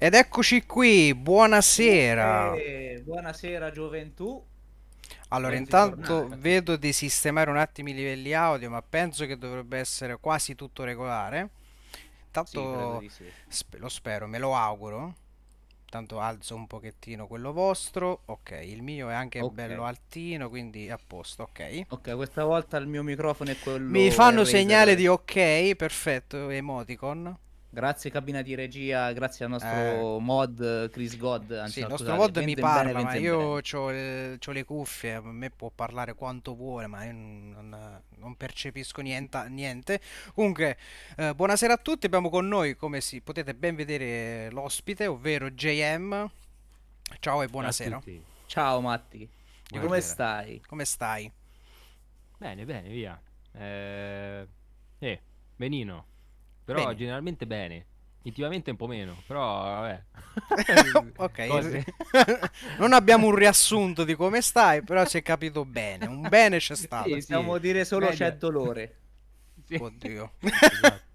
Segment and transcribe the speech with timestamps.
[0.00, 2.60] Ed eccoci qui, buonasera.
[2.62, 4.46] Eh, buonasera gioventù,
[5.28, 6.38] Allora, intanto bentornata.
[6.38, 10.82] vedo di sistemare un attimo i livelli audio, ma penso che dovrebbe essere quasi tutto
[10.84, 11.50] regolare.
[12.42, 13.32] Sì, credo Tanto di sì.
[13.48, 15.14] sp- lo spero, me lo auguro.
[15.88, 18.22] Tanto alzo un pochettino quello vostro.
[18.26, 21.86] Ok, il mio è anche Ok, bello altino, quindi a posto, ok.
[21.88, 23.58] ok, questa volta il mio microfono è
[23.88, 27.36] Mi quello fanno segnale di ok, perfetto, emoticon.
[27.72, 31.86] Grazie cabina di regia, grazie al Eh, nostro mod eh, Chris God, Sì, anzi il
[31.86, 35.50] no nostro scusate, mod mi Venzen bene, parla, ma io ho le cuffie, a me
[35.50, 40.00] può parlare quanto vuole, ma io non, non percepisco niente, niente.
[40.34, 40.76] Comunque,
[41.16, 46.28] eh, buonasera a tutti, abbiamo con noi, come si potete ben vedere, l'ospite, ovvero JM.
[47.20, 48.02] Ciao e buonasera.
[48.46, 49.28] Ciao Matti,
[49.78, 50.00] come buonasera.
[50.00, 50.60] stai?
[50.66, 51.32] Come stai?
[52.38, 53.20] Bene, bene, via.
[53.52, 54.46] Eh,
[54.98, 55.22] eh,
[55.56, 56.09] benino.
[56.64, 56.96] Però Bene.
[56.96, 57.86] generalmente bene.
[58.22, 60.02] Ultimamente un po' meno, però vabbè.
[61.16, 61.84] Ok, Cose.
[62.78, 66.76] non abbiamo un riassunto di come stai, però si è capito bene, un bene c'è
[66.76, 67.08] stato.
[67.08, 68.38] Sì, Possiamo sì, dire solo c'è meglio.
[68.38, 68.96] dolore,
[69.66, 70.32] Sì, Oddio.
[70.66, 71.08] esatto.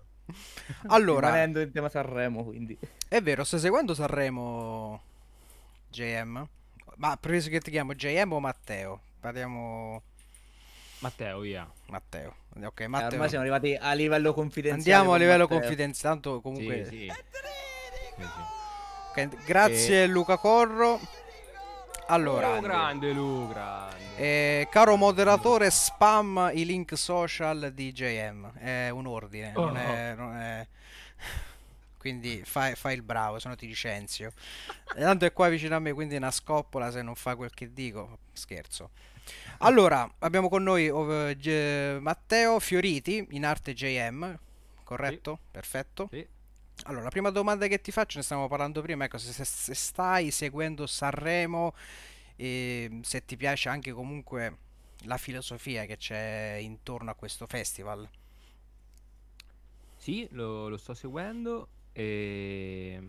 [0.88, 2.78] Allora, rimanendo in tema Sanremo, quindi.
[3.08, 5.02] È vero, stai seguendo Sanremo
[5.90, 6.48] JM?
[6.98, 9.02] Ma preso che ti chiamo JM o Matteo?
[9.20, 10.02] Parliamo
[11.06, 11.70] Matteo, via.
[11.90, 12.36] Matteo.
[12.64, 13.28] Ok, Eh, ormai Matteo.
[13.28, 16.86] siamo arrivati a livello confidenziale Andiamo a livello confidenziale, tanto comunque...
[16.86, 16.92] sì.
[16.92, 17.12] Sì,
[18.16, 18.24] sì.
[19.12, 19.30] ok, E...
[19.46, 20.94] grazie Luca Corro.
[20.94, 21.00] Oh,
[22.08, 24.16] Allora, grande Lu, grande.
[24.18, 28.54] eh, caro moderatore, spam i link social di JM.
[28.58, 30.14] È un ordine, non Oh, è...
[30.16, 30.68] non è-
[31.98, 34.32] Quindi fai, fai il bravo, se no ti licenzio.
[34.96, 37.74] Tanto è qua vicino a me, quindi è una scoppola se non fa quel che
[37.74, 38.20] dico.
[38.34, 38.90] Scherzo.
[39.60, 44.38] Allora, abbiamo con noi ov- Ge- Matteo Fioriti, in arte JM,
[45.02, 45.40] sì, corretto?
[45.52, 46.10] Perfetto.
[46.10, 46.28] sì.
[46.84, 49.74] Allora, la prima domanda che ti faccio, ne stavamo parlando prima, ecco, se, se- se
[49.76, 51.74] stai seguendo Sanremo
[52.36, 54.58] e se ti piace anche comunque
[55.06, 58.08] la filosofia che c'è intorno a questo festival.
[59.98, 61.68] Sì, lo, lo sto seguendo.
[61.92, 63.02] E...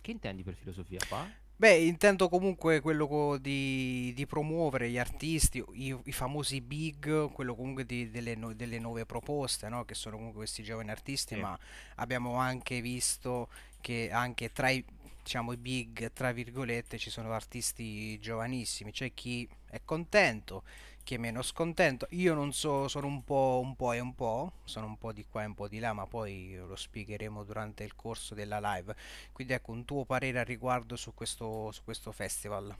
[0.00, 1.30] Che intendi per filosofia qua?
[1.60, 7.54] Beh, intendo comunque quello co- di, di promuovere gli artisti, i, i famosi big, quello
[7.54, 9.84] comunque di- delle, nu- delle nuove proposte, no?
[9.84, 11.40] Che sono comunque questi giovani artisti, Sì.
[11.40, 11.58] ma
[11.96, 13.50] abbiamo anche visto
[13.82, 14.82] che anche tra i,
[15.22, 20.62] diciamo, i big, tra virgolette, ci sono artisti giovanissimi, c'è chi è contento,
[21.10, 22.06] chi è meno scontento.
[22.10, 25.26] Io non so, sono un po', un po' e un po', sono un po' di
[25.28, 28.94] qua e un po' di là, ma poi lo spiegheremo durante il corso della live.
[29.32, 32.72] Quindi ecco un tuo parere a riguardo su questo, su questo festival.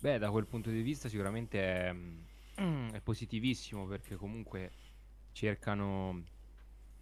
[0.00, 4.72] Beh, da quel punto di vista sicuramente è, mm, è positivissimo perché comunque
[5.30, 6.24] cercano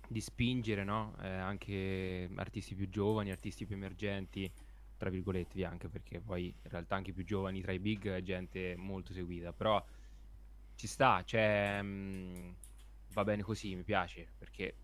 [0.06, 1.14] di spingere, no?
[1.22, 4.52] Eh, anche artisti più giovani, artisti più emergenti,
[5.00, 8.76] tra virgolette, anche perché poi in realtà anche più giovani tra i big è gente
[8.76, 9.82] molto seguita, però
[10.74, 12.50] ci sta, cioè, mm,
[13.12, 14.74] va bene così, mi piace, perché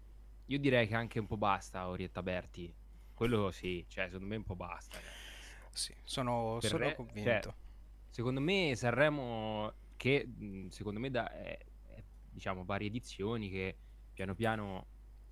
[0.46, 2.74] io direi che anche un po' basta Orietta Berti,
[3.12, 5.12] quello sì, cioè secondo me un po' basta, cioè.
[5.70, 7.54] Sì, sono, sono re, cioè, convinto.
[8.08, 13.76] secondo me Sanremo, che mh, secondo me da, è, è, diciamo, varie edizioni che
[14.14, 14.86] piano piano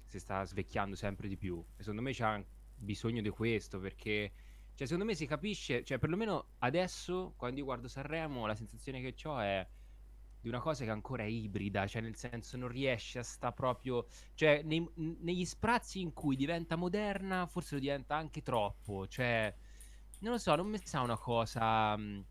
[0.04, 1.64] si sta svecchiando sempre di più.
[1.74, 2.44] E secondo me c'ha
[2.76, 4.32] bisogno di questo, perché,
[4.74, 9.14] cioè, secondo me si capisce, cioè, perlomeno adesso, quando io guardo Sanremo, la sensazione che
[9.28, 9.66] ho è
[10.40, 14.06] di una cosa che ancora è ibrida, cioè nel senso non riesce a sta proprio,
[14.34, 19.54] cioè nei- negli sprazzi in cui diventa moderna, forse lo diventa anche troppo, cioè
[20.20, 21.96] non lo so, non mi sa una cosa.
[21.96, 22.26] mh,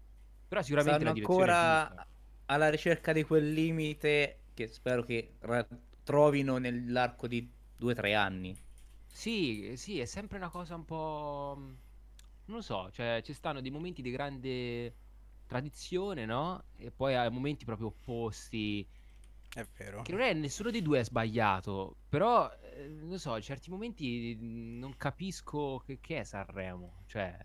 [0.48, 2.08] Però sicuramente Stanno ancora
[2.46, 5.68] alla ricerca di quel limite che spero che ra-
[6.04, 8.56] trovino nell'arco di due o tre anni.
[9.08, 11.78] Sì, sì, è sempre una cosa un po'.
[12.46, 14.94] Non lo so, cioè ci stanno dei momenti di grande
[15.48, 16.66] tradizione, no?
[16.78, 18.88] E poi hai momenti proprio opposti.
[19.54, 20.02] È vero.
[20.02, 24.36] Che non è nessuno dei due è sbagliato, però eh, non so, in certi momenti
[24.36, 27.04] mh, non capisco che, che è Sanremo.
[27.06, 27.38] Cioè,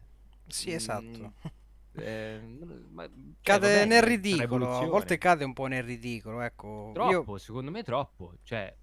[0.47, 1.33] Sì, mh, esatto.
[1.93, 2.41] eh,
[2.91, 3.09] ma,
[3.43, 6.91] cioè, Cade nel bene, sarà ridicolo, a volte cade un po' nel ridicolo, ecco.
[7.03, 8.35] Io Troppo, secondo me troppo.
[8.43, 8.75] Cioè,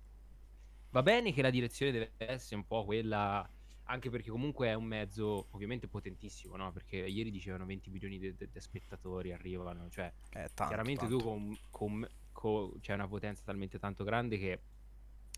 [0.92, 3.48] va bene che la direzione deve essere un po' quella,
[3.86, 6.72] anche perché comunque è un mezzo ovviamente potentissimo, no?
[6.72, 11.18] Perché ieri dicevano 20 milioni di di- di spettatori arrivano, cioè, è tanto, chiaramente tu
[11.18, 11.24] tanto.
[11.24, 14.60] con, con, con- c'è una potenza talmente tanto grande che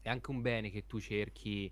[0.02, 1.72] è anche un bene che tu cerchi,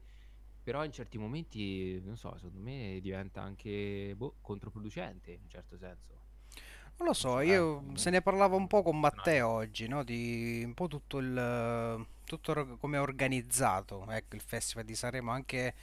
[0.63, 5.77] però in certi momenti, non so, secondo me diventa anche, boh, controproducente in un certo
[5.77, 6.13] senso.
[6.97, 10.03] Non lo so, eh, io se ne parlavo un po' con Matteo oggi, no?
[10.03, 15.75] Di un po' tutto il, tutto come è organizzato, ecco, il Festival di Sanremo, anche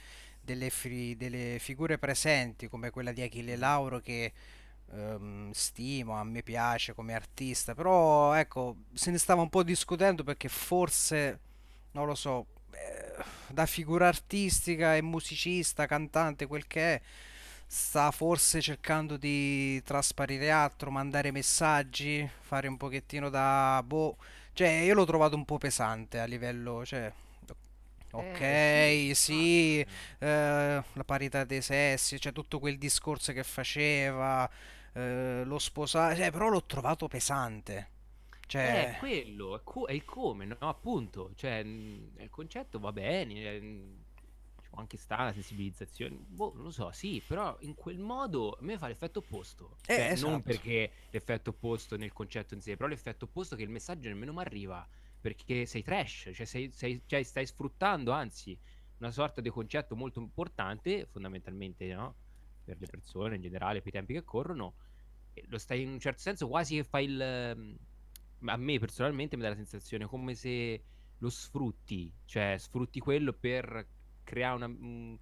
[0.43, 4.33] delle, fi- delle figure presenti come quella di Achille Lauro che
[4.91, 10.23] ehm, stimo, a me piace come artista, però ecco, se ne stava un po' discutendo
[10.23, 11.39] perché forse,
[11.91, 17.01] non lo so, eh, da figura artistica e musicista, cantante, quel che è,
[17.65, 24.17] sta forse cercando di trasparire altro, mandare messaggi, fare un pochettino da boh,
[24.53, 27.11] cioè io l'ho trovato un po' pesante a livello, cioè
[28.15, 30.01] Eh, sì, Ok, sì, infatti.
[30.19, 34.47] eh, la parità dei sessi, cioè tutto quel discorso che faceva,
[34.93, 37.89] eh, lo sposato, cioè, però l'ho trovato pesante.
[38.55, 40.55] È Cioè, quello, è, co- è il come, no?
[40.59, 43.95] Appunto, cioè, il concetto va bene, eh,
[44.75, 48.77] anche stare la sensibilizzazione, boh, non lo so, sì, però in quel modo a me
[48.77, 50.43] fa l'effetto opposto, eh, cioè non esatto.
[50.43, 54.39] perché l'effetto opposto nel concetto in sé, però l'effetto opposto che il messaggio nemmeno mi
[54.39, 54.87] arriva,
[55.23, 58.57] perché sei trash, cioè, sei- sei- cioè, stai sfruttando, anzi,
[58.97, 62.15] una sorta di concetto molto importante, fondamentalmente, no?
[62.63, 64.75] Per le persone in generale, per i tempi che corrono,
[65.47, 67.21] lo stai in un certo senso quasi che fai il...
[67.21, 67.77] ehm,
[68.45, 70.83] a me personalmente mi dà la sensazione come se
[71.17, 73.87] lo sfrutti, cioè sfrutti quello per
[74.23, 75.17] creare una, un-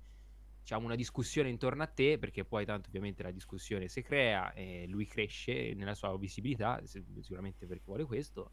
[0.61, 4.85] diciamo, una discussione intorno a te, perché poi tanto ovviamente la discussione si crea e
[4.87, 8.51] lui cresce nella sua visibilità, si- sicuramente perché vuole questo,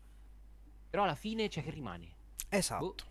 [0.89, 2.07] però alla fine c'è che rimane.
[2.07, 3.05] Boh, Esatto.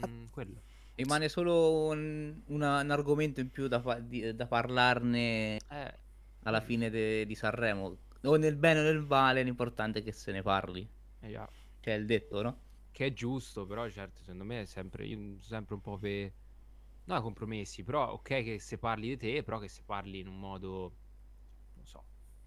[0.00, 0.62] Ah, mm, quello.
[0.94, 5.98] Rimane solo un, una- un argomento in più da, fa- di- da parlarne Eh,
[6.44, 7.96] alla fine de- di Sanremo.
[8.22, 10.88] O nel bene o nel male, l'importante è che se ne parli.
[11.20, 11.48] Eh già.
[11.80, 12.58] Cioè, il detto, no?
[12.92, 16.32] Che è giusto, però certo, secondo me è sempre, io sono sempre un po' per...
[17.06, 20.38] No, compromessi, però ok che se parli di te, però che se parli in un
[20.38, 20.92] modo,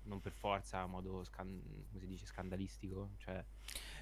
[0.07, 3.43] non per forza, in modo, scan- come si dice, scandalistico, cioè,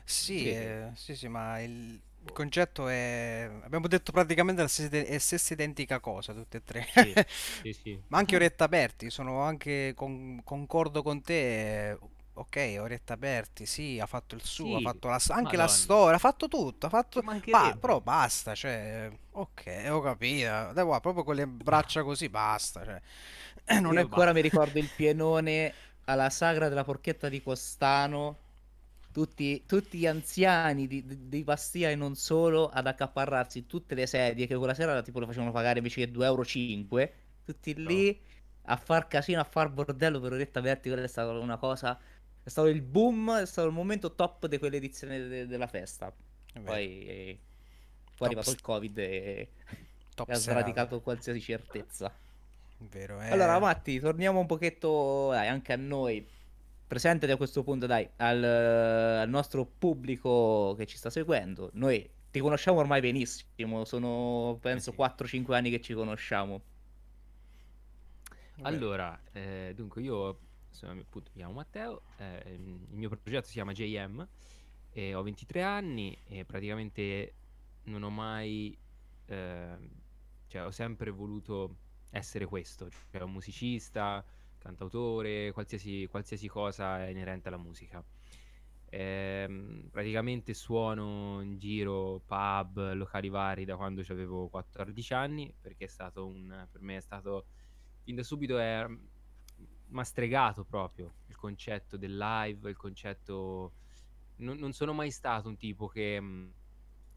[0.03, 3.49] Sì, eh, sì, sì, ma il, il boh, concetto è...
[3.63, 6.85] Abbiamo detto praticamente la stessa, stessa identica cosa, tutte e tre.
[6.87, 7.19] sì,
[7.61, 11.89] sì, sì, Ma anche Oretta Berti, sono anche con- concordo con te.
[11.91, 11.97] eh,
[12.37, 16.15] Ok, Oretta Berti, sì, ha fatto il suo, ha fatto la, anche la madonna, storia,
[16.17, 17.23] ha fatto tutto, ha fatto...
[17.49, 20.49] ba- però basta, cioè, ok, ho capito.
[20.73, 23.01] Guarda, proprio con le braccia così, basta, cioè,
[23.79, 24.05] non Io è...
[24.05, 25.75] ancora mi ricordo il pienone
[26.05, 28.39] alla sagra della porchetta di Costano.
[29.11, 34.07] Tutti, tutti gli anziani di, di, di Bastia e non solo ad accaparrarsi tutte le
[34.07, 37.13] sedie che quella sera tipo le facevano pagare invece che 2,5 euro.
[37.45, 37.89] Tutti No.
[37.89, 38.19] lì
[38.63, 40.89] a far casino, a far bordello per Oretta Berti.
[40.89, 41.97] Quella è stata una cosa.
[42.43, 46.13] È stato il boom, è stato il momento top di quell'edizione de- della festa.
[46.63, 47.39] Poi, eh,
[48.15, 49.49] poi è arrivato il Covid e,
[50.25, 52.11] e ha sradicato qualsiasi certezza.
[52.77, 53.59] Vero, Allora, è...
[53.59, 56.25] Matti, torniamo un pochetto, dai, anche a noi.
[56.87, 61.69] Presentati a questo punto, dai, al, al nostro pubblico che ci sta seguendo.
[61.73, 64.97] Noi ti conosciamo ormai benissimo, sono Eh penso sì.
[64.97, 66.61] 4-5 anni che ci conosciamo.
[68.61, 70.39] Allora, eh, dunque io
[70.69, 74.27] sono, appunto, mi chiamo Matteo, eh, il mio progetto si chiama JM
[74.91, 77.33] e ho 23 anni e praticamente
[77.83, 78.77] non ho mai,
[79.25, 79.89] ehm,
[80.47, 81.75] cioè ho sempre voluto
[82.09, 84.23] essere questo, cioè un musicista,
[84.57, 88.03] cantautore, qualsiasi, qualsiasi cosa inerente alla musica.
[88.89, 95.87] Ehm, praticamente suono in giro pub, locali vari da quando avevo 14 anni, perché è
[95.87, 97.45] stato un, per me è stato
[98.03, 98.85] fin da subito è
[99.87, 103.73] m'ha stregato proprio il concetto del live, il concetto...
[104.37, 106.53] Non, non sono mai stato un tipo che mh,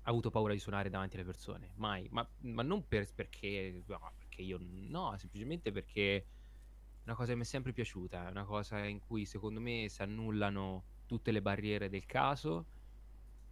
[0.03, 4.13] ha avuto paura di suonare davanti alle persone, mai, ma, ma non per- perché, no,
[4.39, 6.25] perché io no, semplicemente perché è
[7.05, 10.03] una cosa che mi è sempre piaciuta, è una cosa in cui secondo me si
[10.03, 12.67] annullano tutte le barriere del caso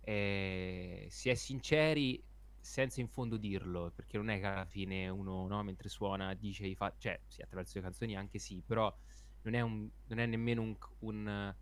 [0.01, 2.23] e si è sinceri
[2.61, 6.67] senza in fondo dirlo, perché non è che alla fine uno, no, mentre suona dice
[6.67, 8.95] i fatti, cioè sì, attraverso le canzoni anche sì, però
[9.43, 11.57] non è, un- non è nemmeno un, un-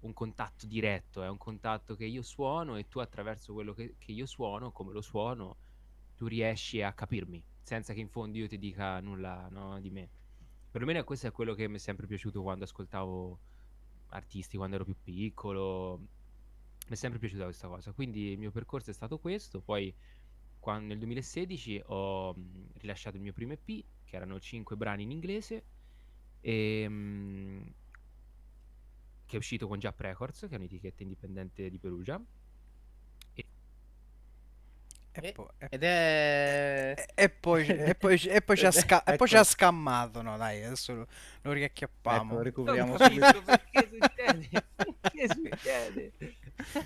[0.00, 4.12] un contatto diretto, è un contatto che io suono e tu attraverso quello che, che
[4.12, 5.58] io suono, come lo suono,
[6.16, 10.08] tu riesci a capirmi, senza che in fondo io ti dica nulla, no, di me.
[10.70, 13.38] Perlomeno questo è quello che mi è sempre piaciuto quando ascoltavo
[14.08, 15.98] artisti, quando ero più piccolo.
[15.98, 16.06] Mi
[16.88, 17.92] è sempre piaciuta questa cosa.
[17.92, 19.60] Quindi il mio percorso è stato questo.
[19.60, 19.94] Poi
[20.58, 25.10] quan- nel 2016 ho mh, rilasciato il mio primo EP, che erano 5 brani in
[25.10, 25.62] inglese,
[26.40, 27.74] e, mh,
[29.26, 32.18] che è uscito con Jap Records, che è un'etichetta indipendente di Perugia.
[35.20, 36.94] E poi, e, ed è...
[36.96, 39.40] e- e poi, e poi, e poi ci ha è- sca- e poi ci ha
[39.40, 42.34] Ecco, scammato, no dai, adesso lo, lo ecco, riacchiappiamo.
[42.34, 43.42] non recuperiamo subito.
[43.42, 44.48] perché succede.
[44.76, 46.12] Perché succede?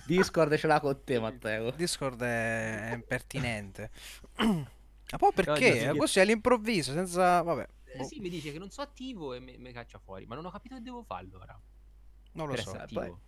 [0.06, 1.70] Discord ce l'ha con te, Matteo.
[1.72, 3.90] Discord è, impertinente.
[4.36, 5.90] Ma poi No, perché?
[5.90, 5.96] sì.
[5.96, 7.42] Così all'improvviso, senza...
[7.42, 10.24] Vabbè, Eh, boh, sì, mi dice che non sono attivo e mi, mi caccia fuori,
[10.26, 11.60] ma non ho capito che devo fare allora.
[12.32, 12.72] non lo per so.
[12.72, 13.20] Poi- attivo.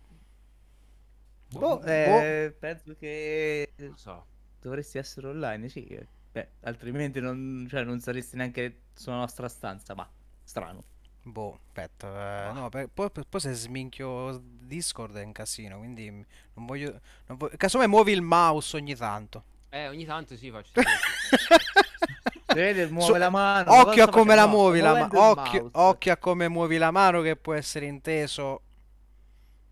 [1.47, 4.25] Boh, eh, penso che Non lo so.
[4.65, 5.85] Dovresti essere online, sì.
[5.85, 6.07] eh.
[6.31, 10.09] Beh, altrimenti non, cioè, non saresti neanche sulla nostra stanza, ma
[10.43, 10.83] strano.
[11.21, 16.65] Boh, aspetta, eh, no, per- poi, poi se sminchio Discord è un casino, quindi non
[16.65, 16.99] voglio...
[17.27, 17.55] Non voglio...
[17.57, 19.43] Casomai muovi il mouse ogni tanto.
[19.69, 20.71] Eh, ogni tanto sì, faccio
[22.53, 23.71] Vede, muove Su- la mano.
[23.73, 25.19] Occhio a come la muovi la mano.
[25.19, 28.61] Occhio, occhio a come muovi la mano che può essere inteso.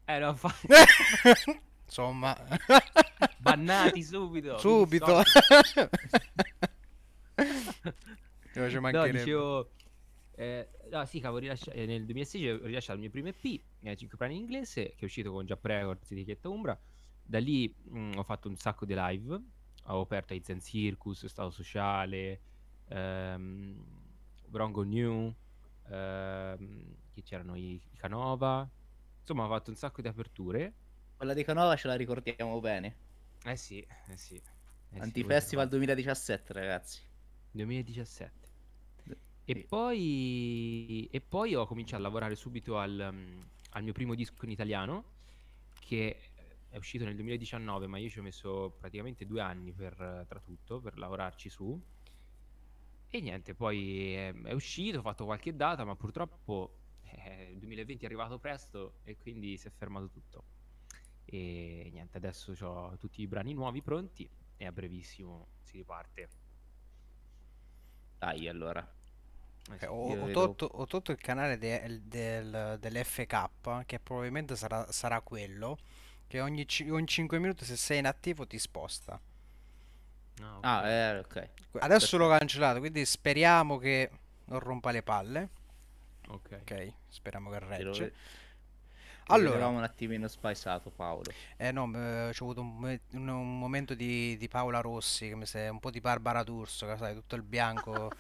[0.05, 0.53] Eh, no, fa...
[1.93, 2.35] Insomma,
[3.37, 4.57] Bannati subito.
[4.57, 5.21] subito.
[8.55, 9.17] Io ci No, mancherebbe.
[9.19, 9.69] dicevo...
[10.31, 13.95] eh, no, sì, cavolo, rilascia- eh, nel 2016 ho rilasciato il mio primo EP, eh,
[13.95, 16.79] 5 brani in inglese, che è uscito con Jap Records, etichetta Umbra.
[17.25, 19.39] Da lì mh, ho fatto un sacco di live,
[19.85, 22.39] ho aperto ai Zen Circus, Stato Sociale,
[22.87, 23.83] ehm,
[24.47, 25.31] Bronco New,
[25.89, 28.67] ehm, chi c'erano i, i Canova.
[29.19, 30.73] Insomma, ho fatto un sacco di aperture.
[31.23, 32.95] Quella di Canova ce la ricordiamo bene.
[33.45, 34.35] Eh sì, eh sì.
[34.35, 36.99] eh sì, Antifestival voi- 2017, ragazzi.
[37.51, 38.49] 2017.
[39.45, 39.65] E Sì.
[39.65, 43.39] poi, e poi ho cominciato a lavorare subito al, mm,
[43.71, 45.03] al mio primo disco in italiano,
[45.79, 46.31] che
[46.69, 50.81] è uscito nel 2019, ma io ci ho messo praticamente due anni per, tra tutto,
[50.81, 51.81] per lavorarci su.
[53.09, 58.03] E niente, poi è, è uscito, ho fatto qualche data, ma purtroppo eh, il 2020
[58.03, 60.52] è arrivato presto e quindi si è fermato tutto.
[61.25, 66.29] E niente, adesso ho tutti i brani nuovi pronti e a brevissimo si riparte.
[68.19, 68.81] Dai, allora.
[69.71, 69.79] Eh.
[69.79, 75.21] Eh, Ho, ho tolto, ho tolto il canale de- del, dell'FK, che probabilmente sarà, sarà
[75.21, 75.77] quello,
[76.27, 79.19] che ogni, ogni 5 minuti se sei inattivo ti sposta.
[80.41, 80.65] Ah, ok.
[80.65, 81.49] Ah, eh, ok.
[81.79, 84.09] Adesso l'ho cancellato, quindi speriamo che
[84.45, 85.49] non rompa le palle.
[86.27, 86.51] ok.
[86.61, 88.13] Ok, speriamo che regge.
[89.27, 91.35] Allora, Eravamo un attimino spaesato, Paolo.
[91.57, 95.45] eh no, eh, c'ho avuto un, un- un momento di, di Paola Rossi, che mi
[95.45, 98.13] sei un po' di Barbara D'Urso, che sai, tutto il bianco.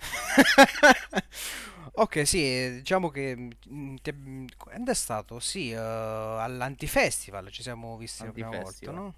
[1.94, 5.40] Ok, sì, diciamo che mm, mm, quando è stato?
[5.40, 9.14] Sì, eh, all'Antifestival ci siamo visti la prima volta, no?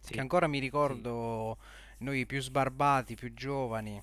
[0.00, 0.12] Sì.
[0.14, 1.58] Che ancora mi ricordo
[1.98, 4.00] noi più sbarbati, più giovani,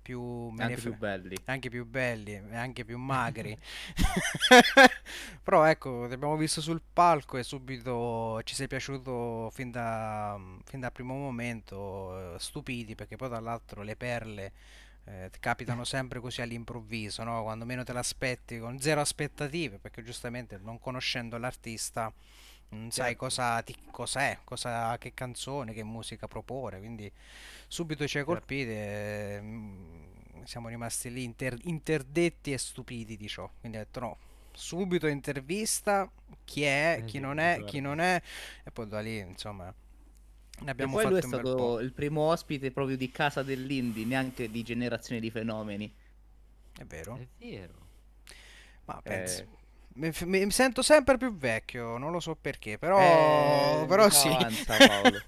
[0.00, 1.36] più Anche più belli.
[1.44, 3.56] anche più belli e anche più magri.
[5.42, 10.80] Però ecco, ti abbiamo visto sul palco e subito ci sei piaciuto fin da, fin
[10.80, 14.52] dal primo momento, eh, stupiti perché poi tra l'altro le perle
[15.04, 17.42] eh, capitano sempre così all'improvviso, no?
[17.42, 22.12] Quando meno te l'aspetti, con zero aspettative, perché giustamente non conoscendo l'artista
[22.70, 23.16] non sai Certo.
[23.16, 27.10] cosa, ti, cosa è, cosa, che canzone, che musica propone, quindi
[27.68, 28.24] subito ci hai Certo.
[28.24, 33.50] colpiti e mm, siamo rimasti lì inter- interdetti e stupiti di ciò.
[33.60, 34.18] Quindi ho detto no,
[34.52, 36.10] subito intervista,
[36.44, 37.66] chi è, Eh chi non è, ricordo.
[37.66, 38.20] chi non è,
[38.64, 39.72] e poi da lì insomma
[40.62, 41.72] ne E abbiamo poi lui è fatto bel po'.
[41.72, 45.94] stato il primo ospite proprio di Casa dell'Indie, neanche di Generazione di Fenomeni.
[46.76, 47.20] È vero?
[47.20, 47.86] È vero.
[48.86, 49.42] Ma pensi.
[49.42, 49.59] Eh,
[49.94, 54.36] Mi, mi- sento sempre più vecchio, non lo so perché, però, Eh, però sì.
[54.36, 55.22] avanza, Paolo.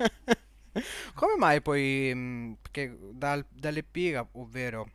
[1.15, 4.89] Come mai poi, mh, perché dal, dall'EP, ovvero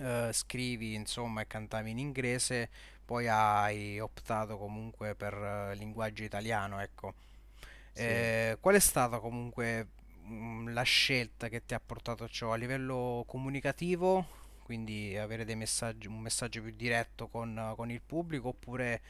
[0.00, 2.70] eh, scrivi insomma e cantavi in inglese,
[3.04, 7.14] poi hai optato comunque per eh, linguaggio italiano, ecco.
[7.92, 8.12] Sì.
[8.14, 9.88] Eh, qual è stata comunque
[10.24, 14.26] mh, la scelta che ti ha portato a ciò a livello comunicativo?
[14.72, 19.02] Quindi avere messaggi, un messaggio più diretto con, con il pubblico oppure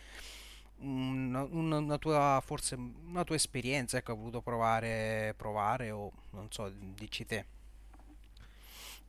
[0.78, 6.68] una, una- tua, forse una tua esperienza, ecco, hai voluto provare, provare o non so,
[6.68, 7.46] dici te.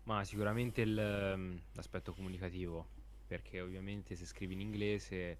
[0.04, 2.86] Ma sicuramente il, ehm, l'aspetto comunicativo,
[3.26, 5.38] perché ovviamente se scrivi in inglese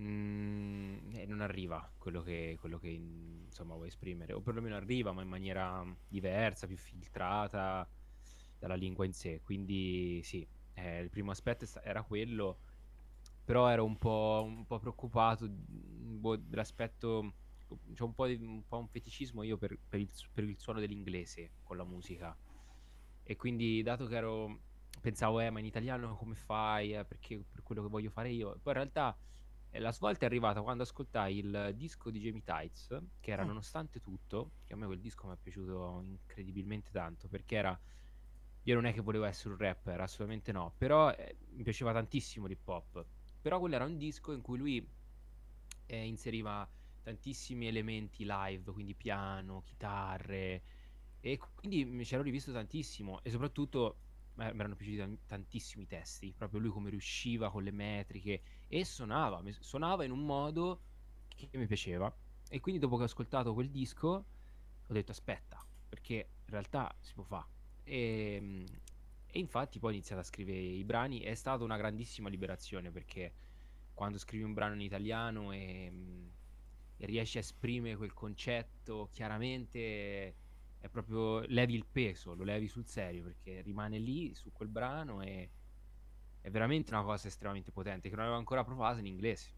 [0.00, 5.20] mm, eh, non arriva quello che, quello che insomma vuoi esprimere, o perlomeno arriva, ma
[5.20, 7.86] in maniera diversa, più filtrata
[8.64, 9.40] dalla lingua in sé.
[9.42, 12.58] Quindi sì, eh, il primo aspetto era quello,
[13.44, 17.34] però ero un po', un po' preoccupato boh, dell'aspetto,
[17.92, 20.80] c'è un po', di- un po' un feticismo io per, per il, per il suono
[20.80, 22.36] dell'inglese con la musica.
[23.22, 24.60] E quindi, dato che ero,
[25.00, 26.94] pensavo, eh, ma in italiano come fai?
[26.94, 28.58] Eh, perché per quello che voglio fare io.
[28.62, 29.16] Poi in realtà
[29.70, 33.48] eh, la svolta è arrivata quando ascoltai il disco di Jamie Tights, che era Mm.
[33.48, 37.78] Nonostante tutto, che a me quel disco mi è piaciuto incredibilmente tanto, perché era...
[38.64, 42.46] Io non è che volevo essere un rapper, assolutamente no, però eh, mi piaceva tantissimo
[42.46, 43.06] l'hip hop.
[43.40, 44.90] Però quello era un disco in cui lui
[45.86, 46.68] eh, inseriva
[47.02, 50.62] tantissimi elementi live, quindi piano, chitarre,
[51.20, 54.00] E quindi mi c'ero rivisto tantissimo e soprattutto
[54.34, 58.84] mi erano piaciuti tan- tantissimo i testi, proprio lui come riusciva con le metriche e
[58.84, 60.82] suonava, suonava in un modo
[61.28, 62.14] che mi piaceva.
[62.48, 64.08] E quindi dopo che ho ascoltato quel disco
[64.86, 67.53] ho detto aspetta, perché in realtà si può fare.
[67.84, 68.64] E, mm,
[69.26, 73.32] e infatti poi ho iniziato a scrivere i brani, è stata una grandissima liberazione perché
[73.92, 76.26] quando scrivi un brano in italiano e, mm,
[76.96, 80.34] e riesci a esprimere quel concetto chiaramente
[80.78, 85.22] è proprio levi il peso, lo levi sul serio perché rimane lì su quel brano
[85.22, 85.50] e
[86.42, 89.50] è veramente una cosa estremamente potente che non avevo ancora provato in inglese.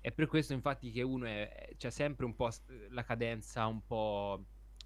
[0.00, 1.26] È per questo infatti che uno
[1.76, 2.48] c'è sempre un po'
[2.90, 4.44] la cadenza un po'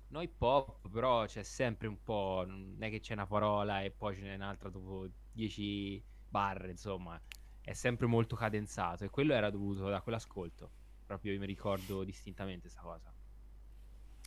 [0.09, 3.91] no hip hop, però c'è sempre un po', non è che c'è una parola e
[3.91, 7.21] poi ce n'è un'altra dopo 10 barre, insomma,
[7.61, 10.73] è sempre molto cadenzato e quello era dovuto da quell'ascolto.
[11.07, 13.13] Proprio io mi ricordo distintamente questa cosa.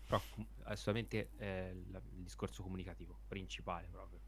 [0.06, 0.26] Però
[0.64, 4.22] assolutamente eh, il discorso comunicativo principale proprio.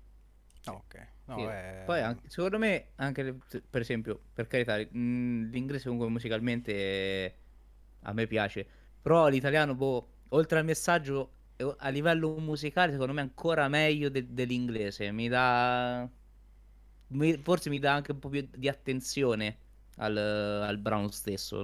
[0.65, 1.49] Ok, no, Sì.
[1.49, 1.83] è...
[1.83, 3.35] Poi anche- secondo me, anche
[3.69, 7.37] per esempio, per carità, mh, l'inglese comunque musicalmente
[8.01, 8.67] a me piace,
[9.01, 11.38] però l'italiano, boh, oltre al messaggio,
[11.77, 15.11] a livello musicale, secondo me ancora meglio de- dell'inglese.
[15.11, 16.07] Mi dà,
[17.07, 19.57] mi- forse mi dà anche un po' più di attenzione
[19.97, 21.61] al, al brano stesso.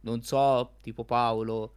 [0.00, 1.74] Non so, tipo Paolo,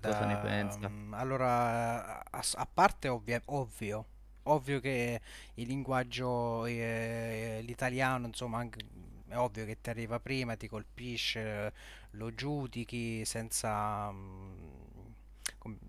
[0.00, 0.90] cosa ne Guarda, pensa?
[0.90, 4.06] mm, allora, a, a parte ovvia- ovvio,
[4.44, 5.20] ovvio che
[5.54, 8.84] il linguaggio, eh, l'italiano, insomma, anche-
[9.28, 11.72] è ovvio che ti arriva prima, ti colpisce,
[12.12, 14.10] lo giudichi senza...
[14.10, 14.77] mm,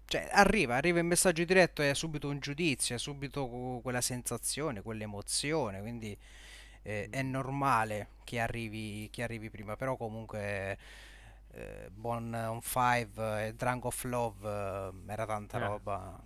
[0.06, 5.80] cioè, arriva, arriva il messaggio diretto, è subito un giudizio, è subito quella sensazione, quell'emozione,
[5.82, 6.18] quindi
[6.82, 10.78] eh, è normale che arrivi, che arrivi prima, però comunque
[11.52, 15.60] eh, Bon on Five e Drunk of Love eh, era tanta Eh.
[15.68, 16.24] roba.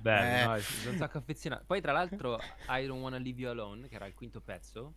[0.00, 0.60] Bello, Eh, no?
[0.60, 1.64] Sono un sacco affezionato.
[1.66, 4.92] Poi, tra l'altro, I Don't Wanna Leave You Alone, che era il quinto pezzo,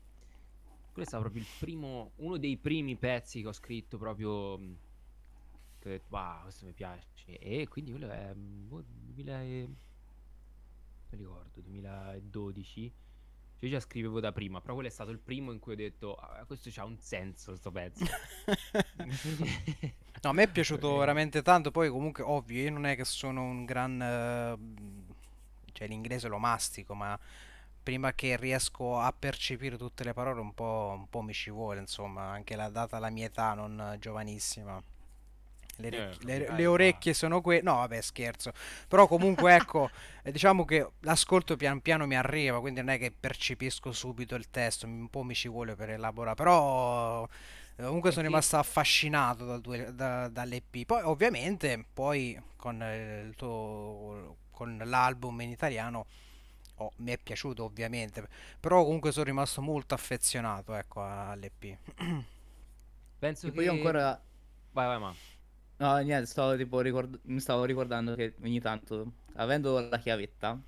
[0.92, 4.88] quello è stato proprio il primo, uno dei primi pezzi che ho scritto proprio.
[5.88, 7.08] Ho detto, wow, questo mi piace.
[7.26, 8.34] E quindi quello è.
[8.34, 9.68] mh, boh, 2000 e...
[9.68, 9.76] non
[11.10, 12.94] mi ricordo, 2012.
[13.56, 15.76] Cioè, io già scrivevo da prima, però quello è stato il primo in cui ho
[15.76, 18.06] detto, "Ah, questo c'ha un senso, sto pezzo.
[20.22, 23.06] No, a me è piaciuto Eh, veramente tanto, poi comunque ovvio, io non è che
[23.06, 24.02] sono un gran...
[24.02, 24.58] eh,
[25.72, 27.18] cioè l'inglese lo mastico, ma
[27.82, 31.80] prima che riesco a percepire tutte le parole un po', un po' mi ci vuole,
[31.80, 34.82] insomma, anche la data la mia età non giovanissima.
[35.80, 37.62] Le, Eh, orecchie- le- le orecchie sono quelle...
[37.62, 38.52] No, vabbè, scherzo.
[38.88, 39.90] Però comunque ecco,
[40.24, 44.50] eh, diciamo che l'ascolto pian piano mi arriva, quindi non è che percepisco subito il
[44.50, 47.28] testo, un po' mi ci vuole per elaborare, però
[47.78, 50.86] eh, comunque sono rimasto affascinato dal due- da- dall'EP.
[50.86, 56.06] Poi ovviamente poi con eh, il tuo, con l'album in italiano
[56.76, 58.28] oh, mi è piaciuto ovviamente,
[58.60, 61.78] però comunque sono rimasto molto affezionato ecco all'EP.
[63.20, 63.70] penso io che.
[63.70, 64.22] ancora...
[64.72, 65.16] Vai, vai, ma.
[65.80, 70.62] No, niente, stavo tipo ricord- mi stavo ricordando che ogni tanto, avendo la chiavetta,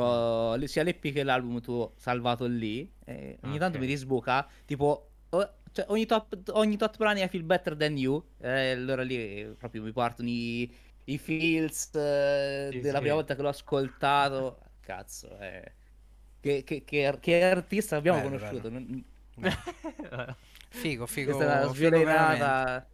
[0.00, 0.18] Mm.
[0.18, 4.48] c'ho le- sia l'EP che l'album tuo salvato lì, e ogni Ah, tanto mi risbuca,
[4.64, 9.02] tipo, o- cioè, ogni top, ogni tot brani I feel better than you, e allora
[9.02, 10.72] lì eh, proprio mi partono i,
[11.04, 13.14] i feels eh, Sì, della prima sì.
[13.14, 15.72] volta che l'ho ascoltato, cazzo, eh.
[16.40, 18.68] Che, che- che- che artista abbiamo Bello, conosciuto?
[18.70, 19.02] bello.
[20.70, 21.68] Figo, figo, Questa è veramente.
[21.68, 22.86] sviolinata.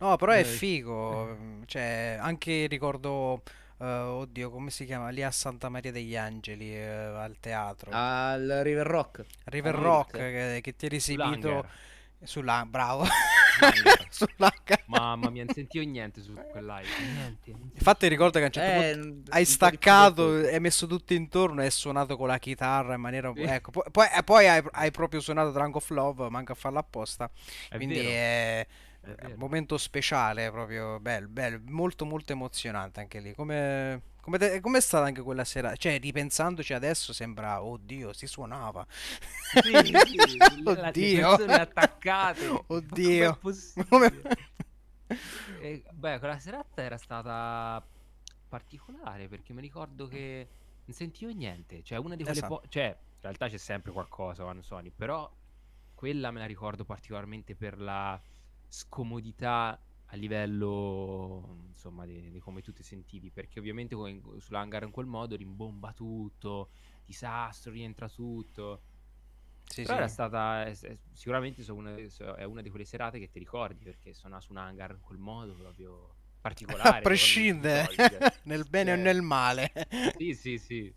[0.00, 3.42] No, però è Eh, figo, cioè anche ricordo,
[3.78, 5.08] eh, oddio, come si chiama?
[5.10, 7.90] Lì a Santa Maria degli Angeli, eh, al teatro.
[7.90, 9.26] Al River Rock.
[9.44, 10.18] River Rock, Lyric.
[10.18, 11.70] che, che ti eri esibito Sull'Hanger.
[12.22, 12.64] sulla...
[12.66, 13.04] Bravo,
[13.56, 14.06] L'Hanger.
[14.10, 14.52] sull'H.
[14.86, 16.94] Mamma mia, non sentivo niente su quel live.
[16.96, 17.52] Niente.
[17.52, 20.34] non Infatti ricordo che a un certo Eh, punto un- un po' hai di staccato,
[20.36, 23.32] hai messo tutto intorno e hai suonato con la chitarra in maniera...
[23.34, 23.42] Sì.
[23.44, 26.78] Ecco, poi, poi, e poi hai, hai proprio suonato Drunk of Love, manca a farlo
[26.78, 27.30] apposta.
[27.68, 28.66] È Quindi vero, è,
[29.22, 33.34] un momento speciale, proprio bello, bello, molto molto emozionante anche lì.
[33.34, 35.74] Come, come, te- com'è stata anche quella sera?
[35.76, 38.86] Cioè, ripensandoci adesso sembra, oddio, si suonava.
[38.90, 41.28] Sì, sì, le- le Oddio.
[41.36, 42.62] persone attaccate.
[42.66, 43.38] Oddio.
[43.88, 44.20] Come-
[45.60, 47.82] E, beh, quella serata era stata
[48.48, 50.48] particolare perché mi ricordo che
[50.84, 51.82] non sentivo niente.
[51.82, 52.60] Cioè, una di quelle Esatto.
[52.60, 55.30] po- Cioè, in realtà c'è sempre qualcosa quando suoni, però
[55.94, 58.20] quella me la ricordo particolarmente per la
[58.68, 63.30] scomodità a livello, insomma, di, di come tu ti sentivi.
[63.30, 66.70] Perché ovviamente con- sull'hangar in quel modo rimbomba tutto,
[67.04, 68.82] disastro, rientra tutto.
[69.64, 70.08] Sì, Però era sì.
[70.08, 73.84] stata è- è- sicuramente so una- so- è una di quelle serate che ti ricordi
[73.84, 76.66] perché suonare su un hangar in quel modo proprio particolare.
[76.82, 77.88] A prescindere,
[78.42, 79.72] nel bene o cioè, nel male.
[80.16, 80.94] Sì, sì, sì.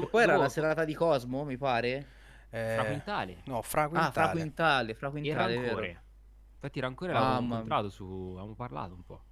[0.00, 2.06] E Dopo, poi era la serata di Cosmo, mi pare.
[2.64, 3.42] Fra Eh, Quintale.
[3.44, 4.28] no, fra Ah, fra quintale.
[4.28, 5.90] Quintale, fra E Quintale, vero.
[5.90, 6.02] Rancore.
[6.60, 8.04] Infatti Rancore l'avevo Mamma incontrato su...
[8.32, 9.22] Avevamo parlato un po'.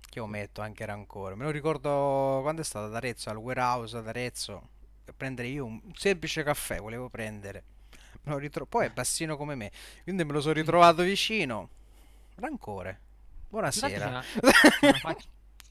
[0.00, 1.34] Che io metto anche rancore.
[1.34, 4.68] Me lo ricordo quando è stato ad Arezzo, al warehouse ad Arezzo.
[5.04, 7.64] A prendere io un semplice caffè, volevo prendere.
[8.24, 9.70] Ritro- Poi è bassino come me,
[10.02, 11.68] quindi me lo sono ritrovato vicino.
[12.36, 13.00] Rancore.
[13.48, 14.22] Buonasera.
[14.22, 15.16] c'è una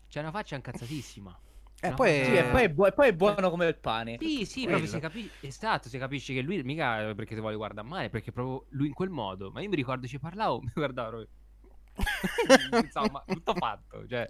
[0.08, 1.39] c'è una faccia incazzatissima.
[1.81, 2.09] E una poi...
[2.19, 4.17] faccia- Sì, e poi è, bu- e poi è buono come il pane.
[4.19, 4.77] Sì, sì, Quello.
[4.79, 8.31] proprio si capisce, esatto, si capisce che lui mica perché ti vuole guardare male, perché
[8.31, 9.49] proprio lui in quel modo.
[9.51, 11.27] Ma io mi ricordo ci parlavo, mi guardavo proprio.
[12.83, 14.27] Insomma, tutto fatto, cioè.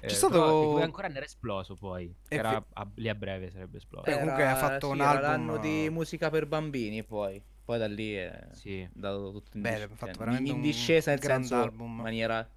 [0.00, 2.12] Eh, stato- ancora ne era esploso poi.
[2.28, 4.04] E Era fi- a- lì a breve sarebbe esploso.
[4.10, 7.42] Beh, comunque ha fatto un sì, era album- l'anno di musica per bambini, poi.
[7.64, 8.86] Poi da lì è Sì.
[8.94, 11.62] andato tutto in, Beh, dis- ha fatto cioè, veramente in un discesa, nel grande senso,
[11.62, 11.86] album.
[11.96, 12.50] in maniera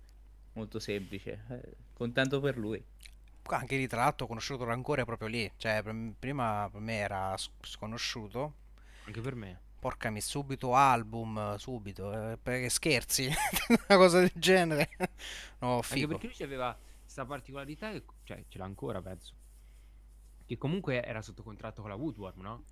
[0.54, 1.44] molto semplice.
[1.96, 2.84] Contento per lui.
[3.48, 5.50] Anche lì, tra l'altro, ho conosciuto Rancore proprio lì.
[5.58, 8.54] Cioè, pr- prima per me era sconosciuto.
[9.06, 9.60] Anche per me.
[9.80, 12.12] Porca mi, subito album, subito.
[12.32, 13.28] eh, perché scherzi?
[13.88, 14.90] Una cosa del genere.
[15.60, 16.18] No, Anche figo.
[16.18, 19.34] perché lui aveva questa particolarità, che, cioè ce l'ha ancora, penso.
[20.46, 22.64] Che comunque era sotto contratto con la Woodworm, no?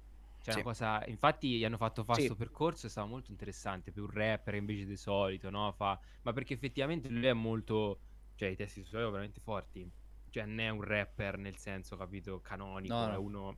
[0.41, 0.59] Cioè, Sì.
[0.59, 1.05] una cosa.
[1.05, 2.27] Infatti, gli hanno fatto fare Sì.
[2.27, 3.91] questo percorso e stava molto interessante.
[3.91, 5.71] Per un rapper invece di solito, no?
[5.71, 5.97] Fa...
[6.23, 7.99] Ma perché effettivamente lui è molto.
[8.35, 9.89] Cioè, i testi suoi sono veramente forti.
[10.29, 12.93] Cioè, non è un rapper nel senso, capito, canonico.
[12.95, 13.13] No, no.
[13.13, 13.57] È uno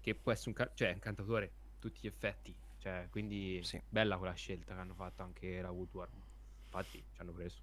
[0.00, 2.56] che può essere un, ca- cioè, un cantatore a tutti gli effetti.
[2.78, 3.80] Cioè, quindi Sì.
[3.88, 6.22] bella quella scelta che hanno fatto anche la Woodworm.
[6.64, 7.62] Infatti, ci hanno preso.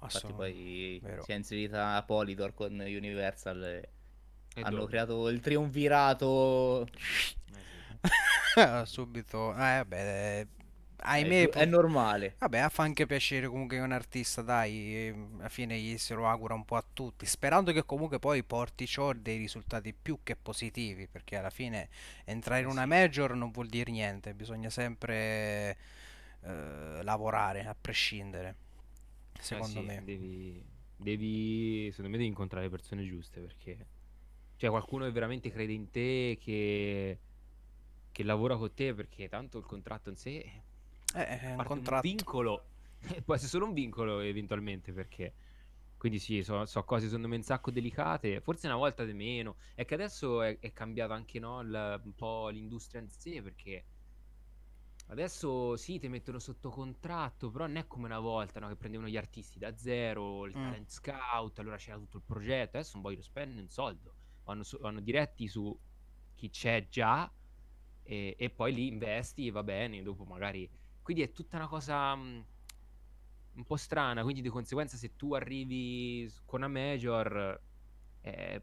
[0.00, 1.22] Infatti poi vero.
[1.22, 3.92] si è inserita Polydor con Universal e
[4.54, 4.90] E hanno dove?
[4.90, 6.86] creato il triunvirato.
[7.50, 7.84] Eh sì.
[8.86, 9.54] Subito.
[9.56, 10.48] Eh, beh, eh,
[11.00, 11.48] ahimè.
[11.50, 12.36] è normale.
[12.38, 16.28] Vabbè, fa anche piacere comunque che un artista, dai, eh, alla fine gli se lo
[16.28, 20.36] augura un po' a tutti, sperando che comunque poi porti ciò dei risultati più che
[20.36, 21.88] positivi, perché alla fine
[22.24, 25.76] entrare in Eh una major non vuol dire niente, bisogna sempre
[26.42, 28.54] eh, lavorare a prescindere,
[29.50, 30.04] Eh secondo sì, me.
[30.04, 30.64] Devi,
[30.96, 33.86] devi, secondo me devi incontrare le persone giuste perché
[34.56, 37.18] cioè qualcuno che veramente crede in te, che,
[38.12, 40.62] che lavora con te perché tanto il contratto in sé
[41.14, 41.98] Eh, è un parte un contratto.
[42.00, 42.68] vincolo,
[43.24, 45.34] può essere solo un vincolo eventualmente perché
[45.96, 49.56] quindi sì, so, so cose secondo me un sacco delicate, forse una volta di meno,
[49.74, 53.84] è che adesso è, è cambiato anche no, il- un po' l'industria in sé perché
[55.10, 59.08] Adesso sì, ti mettono sotto contratto, però non è come una volta, no, che prendevano
[59.08, 60.60] gli artisti da zero, il Mm.
[60.60, 62.76] talent scout, allora c'era tutto il progetto.
[62.76, 65.76] Adesso non vogliono spendere un soldo, vanno, su- vanno diretti su
[66.34, 67.30] chi c'è già
[68.02, 70.70] e, e poi lì investi e va bene, dopo magari...
[71.08, 72.40] Quindi è tutta una cosa mm,
[73.54, 77.58] un po' strana, quindi di conseguenza se tu arrivi con una major,
[78.20, 78.62] eh,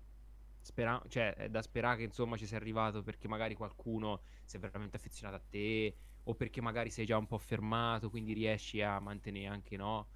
[0.62, 4.60] spera- cioè, è da sperare che insomma ci sia arrivato perché magari qualcuno si è
[4.60, 9.00] veramente affezionato a te o perché magari sei già un po' fermato, quindi riesci a
[9.00, 10.08] mantenere anche, no?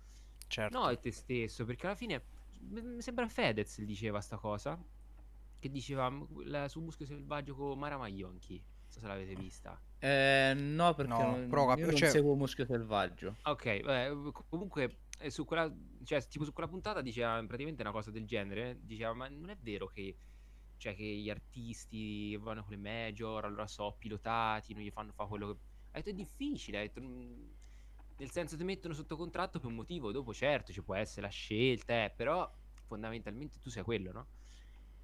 [0.47, 0.77] Certo.
[0.77, 2.23] No, è te stesso, perché alla fine
[2.59, 4.79] m- mi sembra Fedez diceva sta cosa,
[5.59, 6.11] che diceva
[6.45, 9.79] la- su Muschio Selvaggio con Mara Maionchi, non so se l'avete vista.
[9.99, 13.35] Eh, no, perché No, non, però cap- io non cioè- seguo Muschio Selvaggio.
[13.43, 15.71] Ok, vabbè, comunque eh, su quella,
[16.03, 19.57] cioè, tipo su quella puntata diceva praticamente una cosa del genere, diceva ma non è
[19.57, 20.17] vero che,
[20.77, 25.29] cioè, che gli artisti vanno con le major, allora so pilotati, non gli fanno fare
[25.29, 25.59] quello che...
[25.91, 27.49] Ha detto è difficile, ha detto, "mm,
[28.17, 31.31] nel senso ti mettono sotto contratto per un motivo, dopo certo ci può essere la
[31.31, 32.49] scelta, eh, però
[32.85, 34.27] fondamentalmente tu sei quello, no?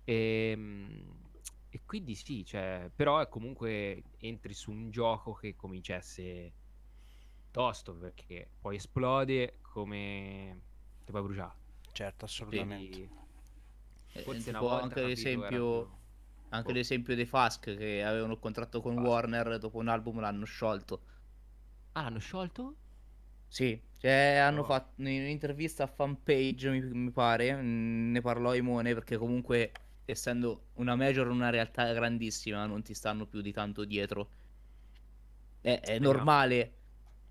[0.06, 1.34] Ehm,
[1.76, 6.54] E, quindi sì, cioè, però è comunque entri su un gioco che comincia a essere
[7.52, 10.62] tosto perché poi esplode come
[11.04, 11.56] ti puoi bruciare.
[11.92, 13.00] Certo, assolutamente.
[13.00, 13.12] Quindi
[14.14, 16.00] Eh, forse una volta anche l'esempio, era
[16.50, 16.74] anche boh.
[16.74, 19.00] l'esempio dei Fask che avevano il contratto con Fask.
[19.00, 21.04] Warner, dopo un album l'hanno sciolto.
[21.96, 22.76] Ah, l'hanno sciolto?
[23.48, 24.66] Sì, cioè hanno Oh.
[24.66, 29.72] fatto in un'intervista a Fanpage, mi, mi pare, ne parlò Imone perché comunque
[30.12, 34.30] essendo una major una realtà grandissima non ti stanno più di tanto dietro.
[35.62, 36.74] È, è normale.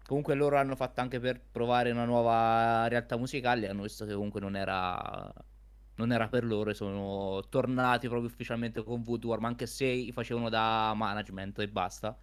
[0.04, 4.40] Comunque loro hanno fatto anche per provare una nuova realtà musicale, hanno visto che comunque
[4.40, 5.32] non era,
[5.96, 10.92] non era per loro e sono tornati proprio ufficialmente con Woodworm, anche se facevano da
[10.94, 12.18] management e basta.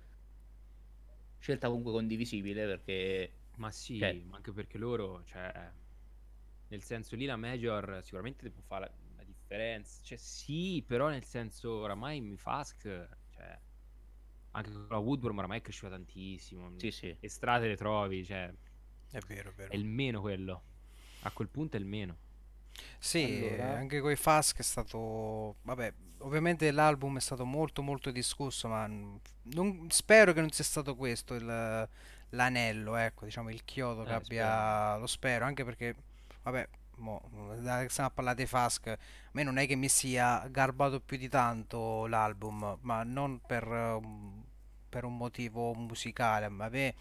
[1.40, 5.72] Scelta comunque condivisibile perché Ma sì, Cioè- ma anche perché loro, cioè,
[6.70, 8.92] nel senso lì la major sicuramente può fare
[9.52, 10.02] differenza.
[10.04, 12.82] Cioè, sì, però nel senso oramai mi Fask,
[13.30, 13.60] cioè,
[14.52, 16.70] anche con la Woodworm oramai è cresciuta tantissimo.
[16.76, 17.16] sì, sì.
[17.20, 18.54] E strade le trovi, cioè,
[19.12, 19.72] È vero, è vero.
[19.72, 20.64] è il meno quello.
[21.24, 22.18] a quel punto è il meno.
[22.98, 25.58] Sì, Allora, anche con i Fask è stato...
[25.64, 30.96] Vabbè, ovviamente l'album è stato molto molto discusso, ma non- spero che non sia stato
[30.96, 31.90] questo il-
[32.30, 34.86] l'anello, ecco, diciamo il chiodo che Eh, speriamo.
[34.94, 34.98] abbia...
[34.98, 35.96] Lo spero, anche perché,
[36.44, 37.22] vabbè, mo,
[37.60, 38.98] da che stiamo a parlare dei Fask, a
[39.32, 44.42] me non è che mi sia garbato più di tanto l'album, ma non per, un-
[44.90, 46.96] per un motivo musicale, ma a me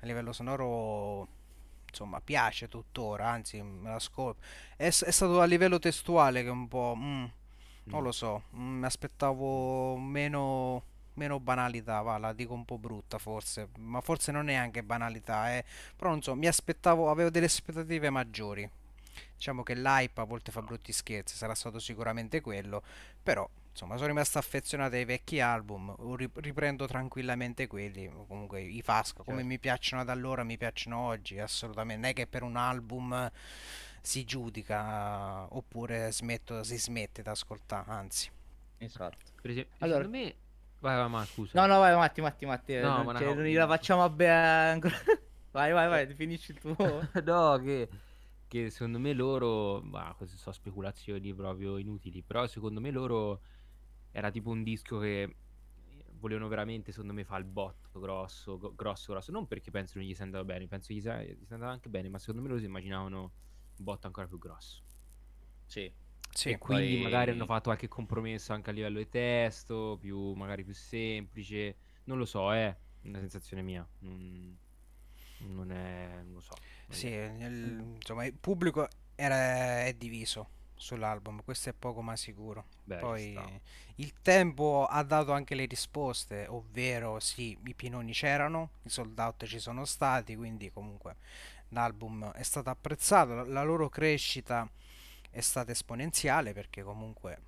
[0.00, 1.26] a livello sonoro,
[1.88, 4.40] insomma, piace tuttora, anzi, me l'ascolto.
[4.76, 6.94] È, è stato a livello testuale che un po'...
[6.96, 7.24] mm,
[7.90, 8.04] non Mm.
[8.04, 10.82] lo so, mm, mi aspettavo meno,
[11.14, 15.54] meno banalità, va, la dico un po' brutta forse, ma forse non è anche banalità,
[15.56, 15.64] eh.
[15.96, 18.68] Però non so, mi aspettavo, avevo delle aspettative maggiori.
[19.36, 22.82] Diciamo che l'hype a volte fa brutti scherzi, sarà stato sicuramente quello,
[23.22, 29.22] però insomma sono rimasto affezionato ai vecchi album, ri- riprendo tranquillamente quelli, comunque i Fasco,
[29.24, 29.48] come Certo.
[29.48, 33.30] mi piacciono da allora, mi piacciono oggi, assolutamente, non è che per un album
[34.00, 38.30] si giudica oppure smetto, si smette da ascoltare, anzi.
[38.78, 39.18] esatto.
[39.40, 40.34] Per esempio, Allora, secondo me...
[40.80, 41.52] Vai, vai, ma scusa.
[41.52, 44.70] no, no, vai, Matti, Matti, Matti, No, non, cioè, co- non la facciamo a bere
[44.72, 44.94] ancora.
[45.52, 47.08] Vai, vai, vai, finisci il tuo.
[47.24, 47.88] No, che,
[48.64, 53.40] che secondo me loro, ma queste sono speculazioni proprio inutili, però secondo me loro
[54.10, 55.36] era tipo un disco che
[56.18, 60.24] volevano veramente, secondo me, fare il botto grosso, grosso, grosso, non perché pensano gli sia
[60.24, 62.66] andato bene, penso gli sia, gli sia andato anche bene, ma secondo me loro si
[62.66, 64.82] immaginavano un botto ancora più grosso.
[65.64, 65.92] Sì.
[66.30, 70.32] Sì, E quindi magari hanno poi fatto qualche compromesso anche a livello di testo, più,
[70.34, 74.56] magari più semplice, non lo so, è una sensazione mia, non,
[75.38, 76.54] non è, non lo so,
[76.88, 82.66] sì, nel- insomma il pubblico era, è diviso sull'album, questo è poco ma sicuro.
[82.84, 83.60] Beh, Poi
[83.96, 89.44] il tempo ha dato anche le risposte, ovvero sì, i pinoni c'erano, i sold out
[89.44, 91.16] ci sono stati, quindi comunque
[91.70, 94.68] l'album è stato apprezzato, la, loro crescita
[95.30, 97.38] è stata esponenziale perché comunque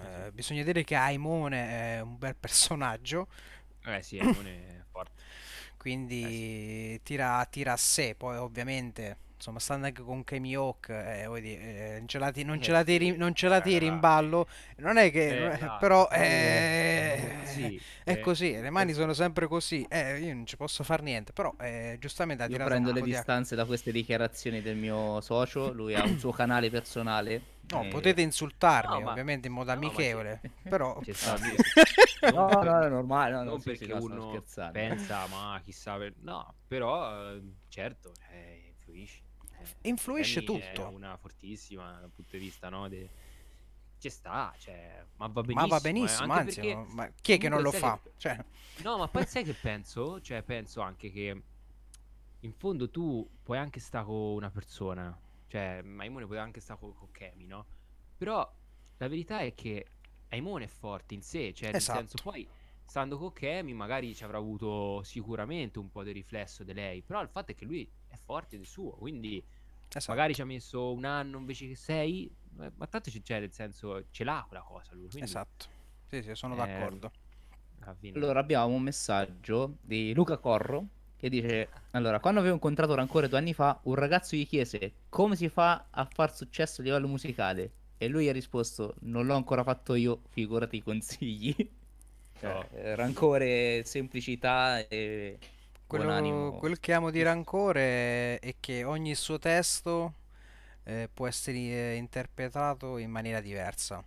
[0.00, 0.30] Eh sì.
[0.32, 3.28] bisogna dire che Aimone è un bel personaggio,
[3.84, 5.22] Eh sì, Emone è forte.
[6.20, 6.48] Eh sì.
[6.48, 11.40] quindi tira, tira a sé, poi ovviamente insomma stando anche con Kemi Hawk, eh, voglio
[11.42, 13.60] dire, eh, non ce la, ti- non ce Eh la sì, tiri, non ce la
[13.60, 14.48] eh, tiri in là, ballo,
[14.78, 17.72] non è che, eh, non è- però eh, eh, eh, sì,
[18.04, 21.02] è eh, così, le eh mani sono sempre così, eh, io non ci posso fare
[21.02, 25.94] niente, però eh, giustamente Io prendo le distanze da queste dichiarazioni del mio socio, lui
[25.94, 27.42] ha un suo canale personale.
[27.70, 31.00] No, e- potete insultarmi, No, ma, ovviamente in modo no, amichevole, però...
[31.20, 31.60] No, sì.
[32.30, 35.60] No, Non, no, per- è normale, no, no, non sì, perché no, uno pensa, ma
[35.62, 39.22] chissà, per- no, però eh, certo, eh, influisce.
[39.82, 43.08] Influisce è tutto, una fortissima dal punto di vista, no, de-
[43.98, 47.32] ci sta, cioè, ma va ma va benissimo, eh, benissimo, anche anzi, perché ma chi
[47.32, 48.00] è che non lo fa?
[48.02, 48.12] che...
[48.16, 48.44] Cioè,
[48.82, 50.20] No, ma poi sai che penso?
[50.20, 51.42] Cioè, penso anche che
[52.40, 56.94] in fondo tu puoi anche stare con una persona, cioè, Maimone poteva anche stare con,
[56.94, 57.66] con Kemi, no?
[58.16, 58.54] Però
[58.98, 59.86] la verità è che
[60.28, 62.48] Aimone è forte in sé, cioè, nel senso, esatto, poi
[62.84, 67.20] stando con Kemi magari ci avrà avuto sicuramente un po' di riflesso di lei, però
[67.20, 69.44] il fatto è che lui è forte del suo, quindi
[70.06, 73.52] magari ci esatto, ha messo un anno invece che sei, ma tanto c'è, cioè, nel
[73.52, 75.66] senso, ce l'ha quella cosa lui, quindi esatto,
[76.06, 77.10] sì, sì, sono eh, d'accordo.
[78.14, 83.38] Allora abbiamo un messaggio di Luca Corro che dice Allora, quando avevo incontrato Rancore due
[83.38, 87.72] anni fa, un ragazzo gli chiese come si fa a far successo a livello musicale
[87.96, 91.54] e lui ha risposto non l'ho ancora fatto io, figurati i consigli.
[92.38, 92.68] Cioè, No.
[92.70, 95.38] eh, rancore, semplicità e
[95.88, 96.52] Quello, animo.
[96.52, 100.14] quel che amo di Rancore è che ogni suo testo
[100.84, 104.04] eh, può essere eh, interpretato in maniera diversa.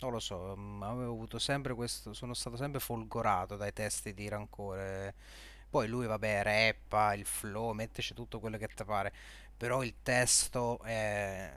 [0.00, 4.28] Non lo so, mm, avevo avuto sempre questo, sono stato sempre folgorato dai testi di
[4.28, 5.14] Rancore.
[5.68, 9.12] Poi lui, vabbè, rappa, il flow, metteci tutto quello che ti pare,
[9.56, 11.52] però il testo è...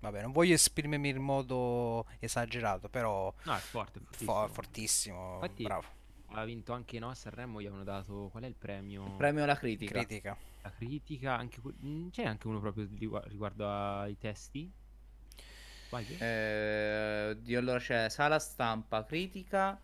[0.00, 4.48] Vabbè, non voglio esprimermi in modo esagerato, però No, è forte, fortissimo.
[4.48, 5.95] fortissimo, Infatti bravo.
[6.28, 9.02] Ha vinto anche no, a Sanremo, gli avevano dato qual è il premio?
[9.16, 10.00] Premio alla critica.
[10.00, 10.36] Critica.
[10.62, 14.70] La critica, anche mm, c'è anche uno proprio rigu- riguardo ai testi?
[16.18, 19.80] Eh, oddio, allora c'è sala stampa, critica,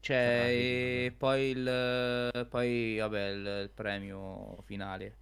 [0.00, 5.16] c'è e poi il poi vabbè il, il premio finale.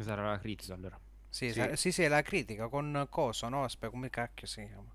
[0.00, 0.98] Sarà la critica allora.
[1.28, 3.64] Sì, Sì, sa- sì, sì, è la critica con Coso, no?
[3.64, 4.92] Aspetta, come cacchio si chiama?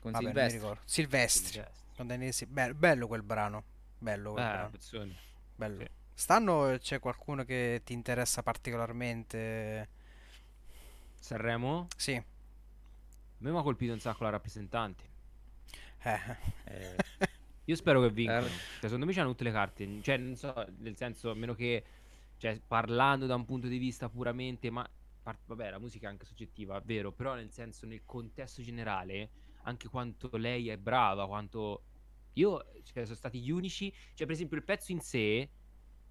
[0.00, 0.68] con Vabbè, Silvestri.
[0.84, 1.52] Silvestri.
[1.52, 1.64] Silvestri.
[1.96, 3.64] con Daniele Sil- bello, bello quel brano.
[4.02, 4.70] Bello quel Eh, brano.
[4.70, 5.16] pezzone.
[5.54, 5.78] Bello.
[5.80, 5.88] Sì.
[6.14, 9.88] Stanno c'è qualcuno che ti interessa particolarmente?
[11.20, 11.86] Sanremo?
[11.96, 12.14] Sì.
[12.14, 12.24] A
[13.38, 15.04] me mi ha colpito un sacco la rappresentante.
[16.02, 16.18] Eh.
[16.64, 16.96] Eh,
[17.66, 18.46] Io spero che vincano.
[18.46, 20.02] Er- Cioè, secondo me c'hanno tutte le carte.
[20.02, 21.84] Cioè, non so, nel senso, a meno che
[22.38, 24.88] cioè parlando da un punto di vista puramente, ma
[25.22, 29.30] par- vabbè, la musica è anche soggettiva, vero, però nel senso, nel contesto generale,
[29.62, 31.84] anche quanto lei è brava, quanto
[32.34, 35.48] io, cioè, sono stati gli unici, cioè per esempio il pezzo in sé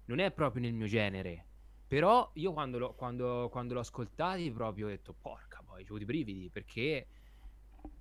[0.06, 1.46] non è proprio nel mio genere,
[1.86, 6.04] però io quando l'ho, quando, quando l'ho ascoltato proprio ho detto, porca poi, ho i
[6.04, 7.06] brividi, perché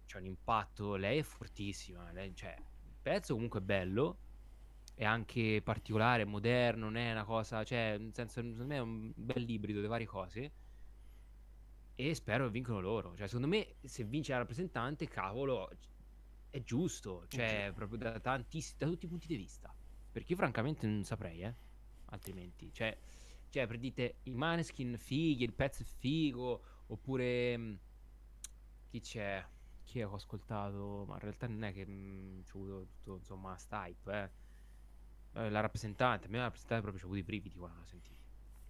[0.05, 4.17] c'è un impatto, lei è fortissima, lei, cioè, il pezzo comunque è bello,
[4.93, 9.11] è anche particolare, moderno, non è una cosa, cioè, nel senso, secondo me è un
[9.15, 10.51] bel ibrido di varie cose.
[11.95, 13.15] E spero che vincano loro.
[13.15, 15.69] Cioè, secondo me, se vince la rappresentante, cavolo,
[16.51, 17.25] è giusto.
[17.27, 19.73] Cioè, proprio da, tantiss- da tutti i punti di vista.
[20.11, 21.55] Perché io, francamente, non saprei, eh.
[22.05, 22.71] Altrimenti.
[22.71, 22.95] Cioè,
[23.49, 27.57] cioè per dite, i Maneskin fighi, il pezzo è figo, oppure...
[27.57, 27.79] mh,
[28.89, 29.43] chi c'è?
[29.83, 31.05] Chi ho ascoltato?
[31.07, 34.11] Ma in realtà non è che mh, c'ho avuto tutto, insomma, sta hype,
[35.33, 35.39] eh.
[35.41, 38.19] Eh, La rappresentante, a me la rappresentante proprio c'ho avuto i brividi quando l'ho sentita.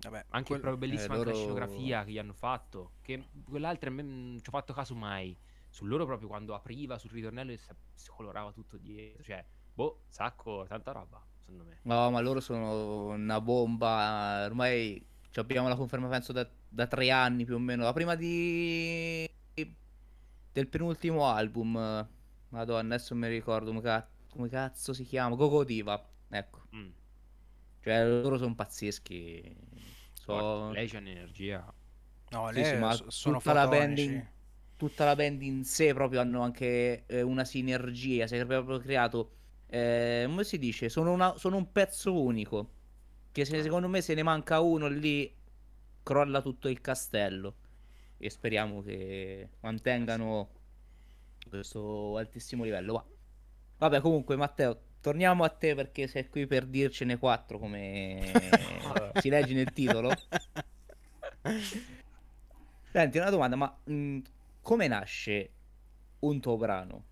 [0.01, 2.91] Vabbè, Anche quel- proprio bellissima Eh, anche la loro- scenografia che gli hanno fatto.
[3.01, 5.35] Che quell'altra non ci ho fatto caso mai.
[5.71, 9.23] Su loro proprio quando apriva sul ritornello e si, colorava tutto dietro.
[9.23, 11.79] Cioè, boh, sacco, tanta roba, secondo me.
[11.83, 14.43] No, ma loro sono una bomba.
[14.45, 17.83] Ormai ci abbiamo la conferma, penso, da, da tre anni più o meno.
[17.83, 19.27] La prima di...
[20.51, 22.07] del penultimo album.
[22.49, 25.35] Madonna, adesso non mi ricordo come, ca- come cazzo si chiama.
[25.35, 26.05] Gogo Diva.
[26.29, 26.63] Ecco.
[26.75, 26.89] Mm.
[27.79, 29.55] Cioè, loro sono pazzeschi.
[30.13, 30.69] So...
[30.71, 31.73] lei c'ha un'energia.
[32.29, 34.03] No, Sì, lei sì, ma so- sono tutta la band fotonici.
[34.03, 34.27] in,
[34.81, 39.31] tutta la band in sé proprio hanno anche eh, una sinergia, si è proprio creato,
[39.67, 42.69] eh, come si dice, sono, una- sono un pezzo unico,
[43.31, 45.31] che se- secondo me se ne manca uno lì
[46.03, 47.55] crolla tutto il castello
[48.17, 50.49] e speriamo che mantengano
[51.49, 52.93] questo altissimo livello.
[52.93, 53.05] Va.
[53.79, 59.53] Vabbè, comunque Matteo, torniamo a te perché sei qui per dircene quattro come si legge
[59.53, 60.23] nel titolo.
[62.91, 64.19] Senti, una domanda, ma mh,
[64.61, 65.51] come nasce
[66.19, 67.05] un tuo brano?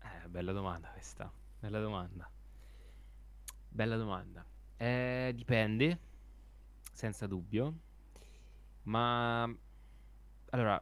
[0.00, 1.32] Eh, bella domanda questa.
[1.58, 2.30] Bella domanda.
[3.68, 4.44] Bella domanda.
[4.76, 6.00] Eh, dipende,
[6.92, 7.74] senza dubbio.
[8.84, 9.42] Ma
[10.50, 10.80] allora,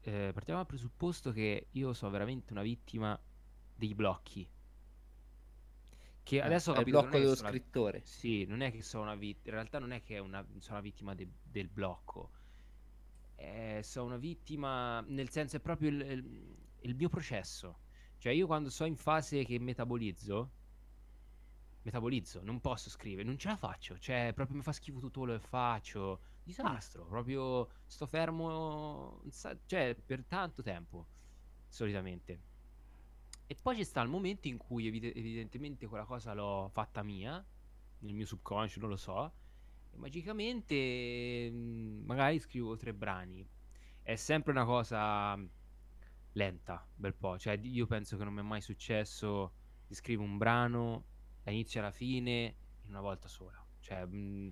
[0.00, 3.18] eh, partiamo dal presupposto che io sono veramente una vittima
[3.74, 4.48] dei blocchi.
[6.24, 8.02] Che Eh, adesso ho il capito che blocco dello sono una- scrittore.
[8.04, 10.76] Sì, non è che sono una vittima, in realtà non è che è una- sono
[10.78, 12.30] una vittima de- del blocco,
[13.44, 16.00] Eh, sono vittima nel senso è proprio il,
[16.80, 17.80] il- mio processo.
[18.18, 20.50] Cioè io quando sono in fase che metabolizzo,
[21.82, 25.34] metabolizzo, non posso scrivere, non ce la faccio, cioè proprio mi fa schifo tutto quello
[25.38, 29.22] che faccio, disastro, proprio sto fermo,
[29.66, 31.06] cioè per tanto tempo,
[31.68, 32.40] solitamente.
[33.46, 37.44] E poi ci sta il momento in cui evide- evidentemente quella cosa l'ho fatta mia,
[38.00, 39.32] nel mio subconscio, non lo so,
[39.96, 43.46] magicamente mm, magari scrivo tre brani.
[44.02, 45.44] È sempre una cosa mm,
[46.32, 49.52] lenta, bel po', cioè io penso che non mi è mai successo
[49.86, 51.04] di scrivere un brano
[51.42, 53.64] dall'inizio alla fine in una volta sola.
[53.80, 54.48] Cioè, mm,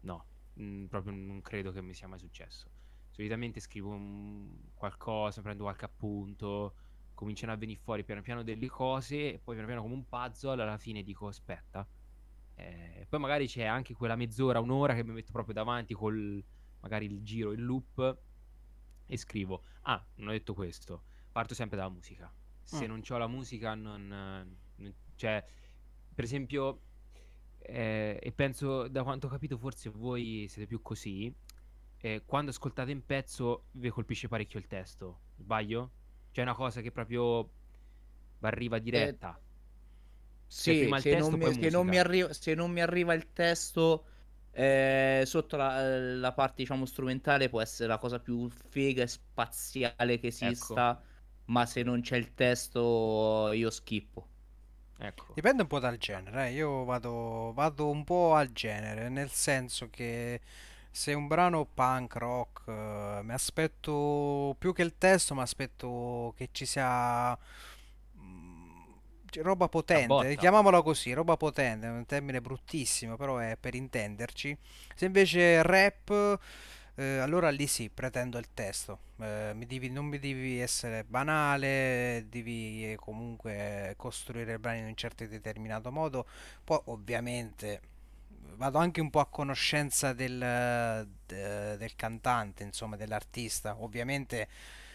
[0.00, 0.26] no,
[0.60, 2.68] mm, proprio non credo che mi sia mai successo.
[3.10, 6.74] Solitamente scrivo un- qualcosa, prendo qualche appunto,
[7.14, 10.60] cominciano a venire fuori piano piano delle cose e poi piano piano come un puzzle
[10.62, 11.86] alla fine dico aspetta.
[12.56, 16.42] Eh, poi magari c'è anche quella mezz'ora, un'ora che mi metto proprio davanti col
[16.80, 18.18] magari il giro, il loop
[19.06, 19.62] e scrivo.
[19.82, 21.04] Ah, non ho detto questo.
[21.32, 22.32] Parto sempre dalla musica.
[22.62, 22.88] Se Mm.
[22.88, 25.44] non ho la musica non, eh, non- cioè
[26.14, 26.80] per esempio
[27.58, 31.34] eh, e penso da quanto ho capito forse voi siete più così
[31.98, 35.90] eh, quando ascoltate un pezzo vi colpisce parecchio il testo sbaglio?
[36.30, 37.50] C'è una cosa che proprio
[38.38, 39.38] va arriva diretta
[40.56, 43.32] Sì, prima il se testo, non mi, se non arriva, se non mi arriva il
[43.32, 44.06] testo
[44.52, 50.18] eh, sotto la, la parte, diciamo, strumentale può essere la cosa più figa e spaziale
[50.20, 50.84] che Ecco.
[50.86, 51.02] esista,
[51.46, 54.28] ma se non c'è il testo io schippo.
[54.98, 56.52] ecco Dipende un po' dal genere, eh.
[56.52, 60.40] Io vado, vado un po' al genere, nel senso che
[60.92, 66.32] se è un brano punk rock, eh, mi aspetto più che il testo, mi aspetto
[66.36, 67.36] che ci sia
[69.42, 74.56] roba potente, chiamiamola così, roba potente, è un termine bruttissimo, però è per intenderci.
[74.94, 76.38] Se invece rap,
[76.96, 78.98] eh, allora lì sì, pretendo il testo.
[79.20, 84.86] Eh, mi devi- non mi devi essere banale, devi eh, comunque costruire i brani in
[84.86, 86.26] un certo determinato modo.
[86.62, 87.80] Poi ovviamente
[88.56, 90.38] vado anche un po' a conoscenza del,
[91.26, 93.76] de- del cantante, insomma, dell'artista.
[93.82, 94.48] Ovviamente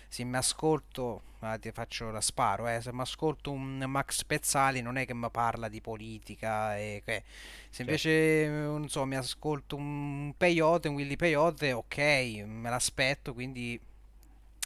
[0.09, 4.81] se mi ascolto, ah, ti faccio la sparo, eh, se mi ascolto un Max Pezzali
[4.81, 7.23] non è che mi parla di politica, e che-
[7.69, 11.97] se Certo, invece, eh, non so, mi ascolto un Peyote, un Willy Peyote, ok,
[12.45, 13.79] me l'aspetto, quindi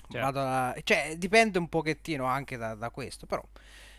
[0.09, 0.41] vado certo.
[0.41, 0.75] a...
[0.83, 3.43] cioè dipende un pochettino anche da, da questo, però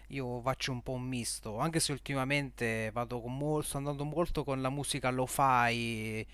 [0.09, 4.45] io faccio un po' un misto, anche se ultimamente vado con mol- sto andando molto
[4.45, 5.73] con la musica lo-fi,
[6.21, 6.27] eh,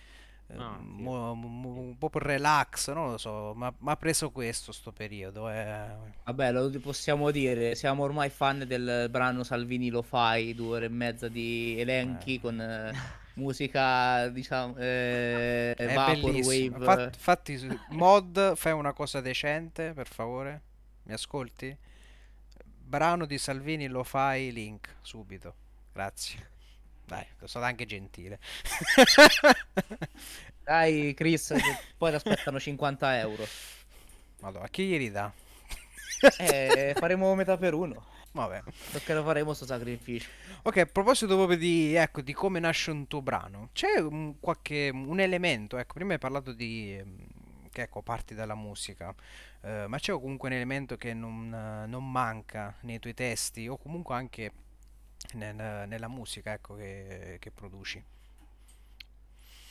[0.56, 4.72] Ah, sì, mo- mo- un po' per relax, non lo so, ma ha preso questo
[4.72, 5.48] sto periodo.
[5.50, 5.86] eh.
[6.24, 10.88] Vabbè, lo possiamo dire, siamo ormai fan del brano Salvini lo fai, due ore e
[10.88, 12.92] mezza di elenchi Eh, con eh,
[13.34, 17.04] musica, diciamo, eh, È vaporwave.
[17.04, 20.62] Infatti, su- mod, fai una cosa decente, per favore.
[21.04, 21.76] Mi ascolti?
[22.82, 25.54] Brano di Salvini lo fai, link, subito.
[25.92, 26.48] Grazie.
[27.10, 28.38] Dai, sono stato anche gentile.
[30.62, 31.52] Dai, Chris,
[31.98, 33.44] poi ti aspettano 50 euro.
[34.38, 35.32] Madonna, chi gli ridà?
[36.38, 38.06] Eh, faremo metà per uno.
[38.30, 38.62] Vabbè.
[38.92, 40.28] Perché lo faremo sto sacrificio.
[40.62, 44.90] Ok, a proposito proprio di, ecco, di come nasce un tuo brano, c'è un, qualche,
[44.94, 47.26] un elemento, ecco, prima hai parlato di, ehm,
[47.72, 49.12] che ecco, parti dalla musica,
[49.62, 53.76] eh, ma c'è comunque un elemento che non, eh, non manca nei tuoi testi o
[53.76, 54.52] comunque anche
[55.34, 58.02] nel- nella musica, ecco, che, che produci.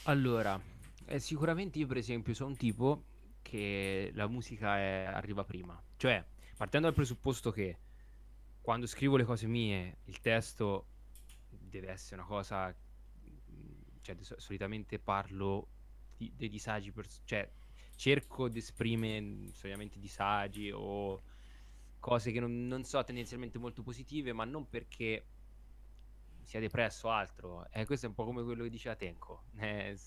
[0.04, 0.60] Allora,
[1.06, 3.04] eh, sicuramente io per esempio sono un tipo
[3.42, 5.82] che la musica è- arriva prima.
[5.98, 6.24] Cioè,
[6.58, 7.78] partendo dal presupposto che
[8.62, 10.86] quando scrivo le cose mie, il testo
[11.50, 12.74] deve essere una cosa,
[14.02, 15.68] cioè solitamente parlo
[16.18, 17.50] di- dei disagi, pers- cioè
[17.96, 21.22] cerco di esprimere mm, solitamente disagi o
[22.00, 25.26] cose che non, non so tendenzialmente molto positive, ma non perché
[26.44, 27.70] sia depresso o altro.
[27.72, 29.44] Eh, questo è un po' come quello che diceva Tenko.
[29.60, 29.98] Eh,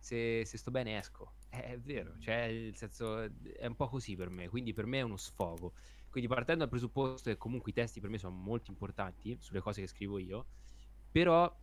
[0.00, 1.32] se, se sto bene esco.
[1.50, 4.98] Eh, è vero, cioè, il senso, è un po' così per me, quindi per me
[4.98, 5.74] è uno sfogo.
[6.10, 9.80] Quindi partendo dal presupposto che comunque i testi per me sono molto importanti sulle cose
[9.82, 10.46] che scrivo io,
[11.10, 11.54] però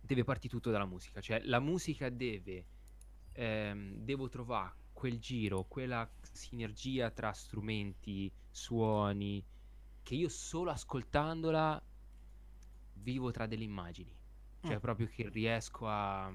[0.00, 2.66] deve partire tutto dalla musica, cioè la musica deve,
[3.32, 9.44] ehm, devo trovare quel giro, quella sinergia tra strumenti, suoni,
[10.02, 11.82] che io solo ascoltandola
[13.02, 14.10] vivo tra delle immagini,
[14.64, 14.68] Mm.
[14.68, 16.32] cioè proprio che riesco a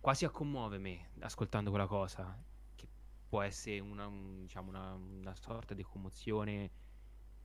[0.00, 2.38] quasi a commuovermi ascoltando quella cosa,
[2.74, 2.88] che
[3.28, 6.70] può essere una, un- diciamo una, una sorta di commozione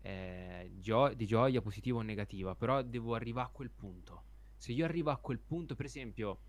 [0.01, 4.23] eh, gio- di gioia positiva o negativa, però devo arrivare a quel punto.
[4.55, 6.39] Se io arrivo a quel punto, per esempio,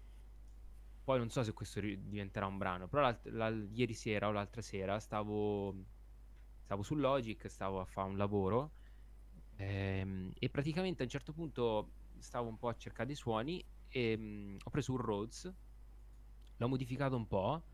[1.04, 4.32] poi non so se questo ri- diventerà un brano, però l'alt- l'al- ieri sera o
[4.32, 5.74] l'altra sera stavo,
[6.64, 8.72] stavo su Logic, stavo a fare un lavoro
[9.56, 14.16] ehm, e praticamente a un certo punto stavo un po' a cercare dei suoni e
[14.16, 15.54] mm, ho preso un Rhodes,
[16.58, 17.66] l'ho modificato un po'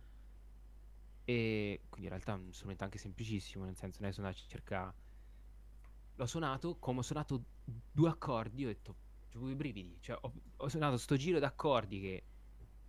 [1.24, 4.38] e quindi in realtà è uno strumento anche semplicissimo, nel senso non è suonare a
[4.38, 4.96] cercare
[6.14, 8.98] l'ho suonato, come ho suonato due accordi, ho detto,
[9.32, 12.28] avevo i brividi, cioè ho, ho suonato sto giro d'accordi che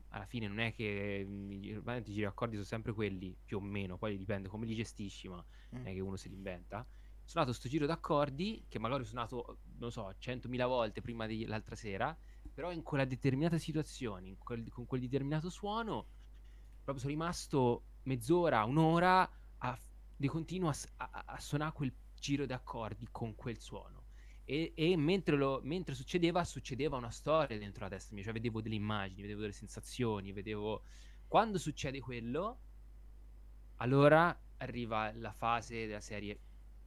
[0.09, 3.57] alla fine non è che mm, i giri i giri d'accordi sono sempre quelli, più
[3.57, 5.83] o meno, poi dipende come li gestisci, ma Mm.
[5.83, 6.87] non è che uno si li inventa.
[7.33, 12.15] Suonato sto giro d'accordi che magari ho suonato, non so, 100.000 volte prima dell'altra sera,
[12.53, 16.05] però in quella determinata situazione, quel- con quel determinato suono,
[16.83, 19.27] proprio sono rimasto mezz'ora, un'ora
[19.57, 19.79] a,
[20.15, 24.03] di continuo a- a- a suonare quel giro d'accordi con quel suono.
[24.45, 28.61] E, e mentre, lo- mentre succedeva, succedeva una storia dentro la testa mia, cioè vedevo
[28.61, 30.83] delle immagini, vedevo delle sensazioni, vedevo...
[31.27, 32.59] Quando succede quello,
[33.77, 36.37] allora arriva la fase della serie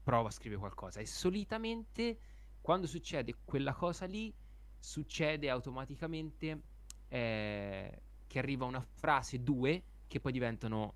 [0.06, 2.18] prova a scrivere qualcosa e solitamente
[2.60, 4.32] quando succede quella cosa lì
[4.78, 6.62] succede automaticamente
[7.08, 10.94] eh, che arriva una frase, due, che poi diventano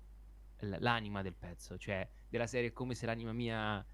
[0.59, 3.85] l'anima del pezzo, cioè della serie è come se l'anima mia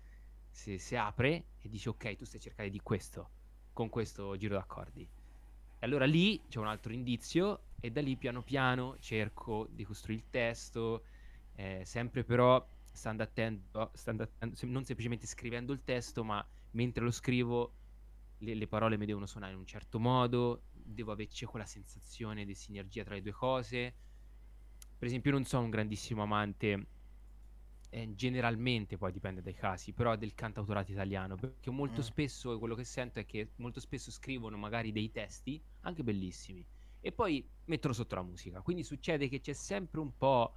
[0.52, 3.30] si, si apre e dice ok, tu stai cercando di questo,
[3.74, 5.02] con questo giro d'accordi.
[5.02, 10.22] E allora lì c'è un altro indizio e da lì piano piano cerco di costruire
[10.22, 11.06] il testo,
[11.56, 12.64] eh, sempre però
[12.98, 17.74] stando attento, stando attento, non semplicemente scrivendo il testo, ma mentre lo scrivo
[18.40, 22.54] le, le parole mi devono suonare in un certo modo, devo averci quella sensazione di
[22.56, 23.96] sinergia tra le due cose.
[24.98, 26.88] Per esempio, io non sono un grandissimo amante,
[27.90, 32.04] eh, generalmente poi dipende dai casi, però del cantautorato italiano, perché molto Mm.
[32.04, 36.66] spesso quello che sento è che molto spesso scrivono magari dei testi anche bellissimi
[37.00, 38.62] e poi mettono sotto la musica.
[38.62, 40.54] Quindi succede che c'è sempre un po'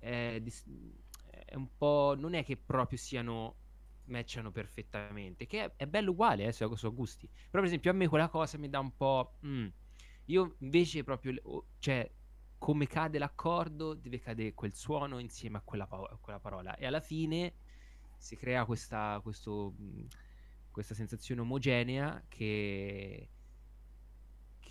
[0.00, 0.64] eh, dis-
[1.48, 3.56] è un po' non è che proprio siano
[4.04, 7.26] matchano perfettamente, che è, è bello uguale, eh, sono, sono gusti.
[7.28, 9.66] Però per esempio a me quella cosa mi dà un po' mm.
[10.26, 11.34] io invece proprio
[11.78, 12.10] cioè
[12.58, 17.00] come cade l'accordo deve cadere quel suono insieme a quella, pa- quella parola e alla
[17.00, 17.54] fine
[18.16, 20.06] si crea questa, questo, mh,
[20.70, 23.28] questa sensazione omogenea che,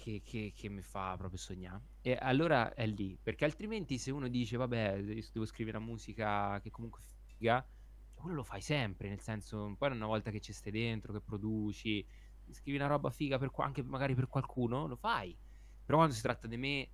[0.08, 1.82] che, che, che mi fa proprio sognare.
[2.02, 6.70] E allora è lì, perché altrimenti se uno dice vabbè, devo scrivere una musica che
[6.72, 7.66] comunque figa,
[8.14, 12.06] quello lo fai sempre, nel senso, poi una volta che ci stai dentro, che produci,
[12.52, 15.38] scrivi una roba figa per, anche magari per qualcuno, lo fai.
[15.86, 16.90] Però quando si tratta di me,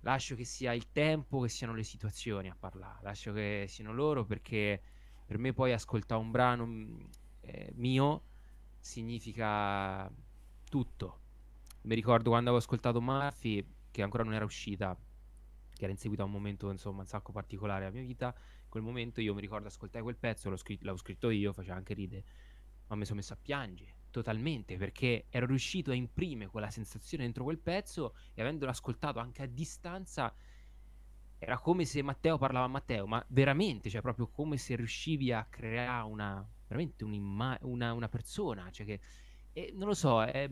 [0.00, 4.26] lascio che sia il tempo, che siano le situazioni a parlare, lascio che siano loro
[4.26, 4.82] perché
[5.24, 7.00] per me poi ascoltare un brano mm,
[7.40, 8.22] eh, mio
[8.78, 10.10] significa
[10.68, 11.20] tutto.
[11.86, 14.98] Mi ricordo quando avevo ascoltato Murphy, che ancora non era uscita,
[15.72, 18.34] che era in seguito a un momento insomma un sacco particolare della mia vita.
[18.36, 21.76] In quel momento io mi ricordo ascoltare quel pezzo, l'ho scritto, l'avevo scritto io, faceva
[21.76, 22.24] anche ride,
[22.88, 27.44] ma mi sono messo a piangere totalmente perché ero riuscito a imprimere quella sensazione dentro
[27.44, 30.34] quel pezzo e avendolo ascoltato anche a distanza
[31.38, 35.44] era come se Matteo parlava a Matteo, ma veramente, cioè proprio come se riuscivi a
[35.44, 39.00] creare una veramente una, una persona, cioè che
[39.74, 40.48] non lo so, è,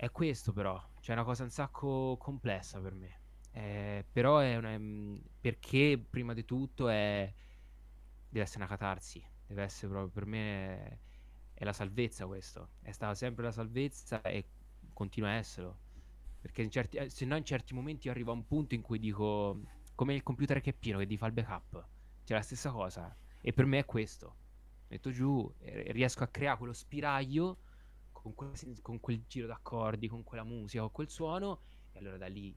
[0.00, 3.20] è questo però, cioè è una cosa un sacco complessa per me.
[3.50, 4.78] Eh, però è una,
[5.40, 7.34] perché prima di tutto è
[8.28, 11.00] deve essere una catarsi, deve essere proprio per me
[11.52, 12.74] è la salvezza questo.
[12.80, 14.44] È stata sempre la salvezza e
[14.92, 15.78] continua a esserlo.
[16.40, 19.00] Perché certi, eh, se no in certi momenti io arrivo a un punto in cui
[19.00, 19.60] dico
[19.96, 21.88] come il computer che è pieno che ti fa il backup.
[22.22, 23.12] C'è la stessa cosa.
[23.40, 24.36] E per me è questo.
[24.86, 27.58] Metto giù, riesco a creare quello spiraglio
[28.34, 31.60] con quel, con quel giro d'accordi, con quella musica, con quel suono.
[31.92, 32.54] E allora da lì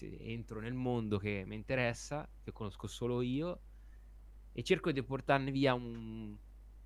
[0.00, 3.60] entro nel mondo che mi interessa, che conosco solo io,
[4.52, 6.36] e cerco di portarne via un,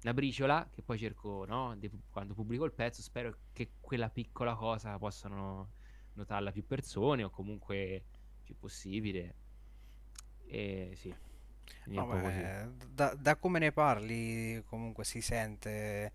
[0.03, 1.77] una briciola che poi cerco, no?
[1.77, 5.71] Di, quando pubblico il pezzo, spero che quella piccola cosa possano
[6.15, 8.05] notarla più persone o comunque
[8.43, 9.35] più possibile.
[10.47, 11.15] E sì.
[11.87, 16.13] Vabbè, da, da, come ne parli comunque si sente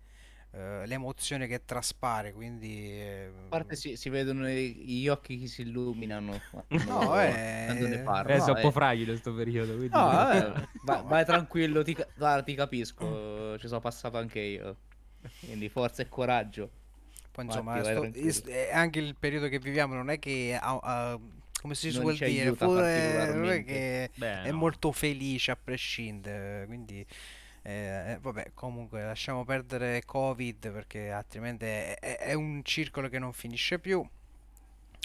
[0.56, 2.90] eh, l'emozione che traspare, quindi...
[2.90, 6.40] Eh, A parte si, si vedono gli occhi che si illuminano
[6.86, 8.32] no, eh, quando ne parlo.
[8.32, 9.94] Eh, no, un po' fragile questo periodo, quindi...
[9.94, 10.52] No, vabbè,
[10.82, 14.76] vai, vai, tranquillo, ti, guarda, ti capisco, ci sono passato anche io.
[15.40, 16.70] Quindi forza e coraggio.
[17.32, 20.58] Poi insomma, sto, sto, anche il periodo che viviamo non è che...
[20.62, 21.20] Uh, uh,
[21.60, 22.54] come si suol dire,
[23.34, 24.56] non è che Beh, è no.
[24.56, 27.04] molto felice a prescindere, quindi
[27.66, 33.18] eh, eh, vabbè, comunque lasciamo perdere Covid perché altrimenti è, è, è un circolo che
[33.18, 34.08] non finisce più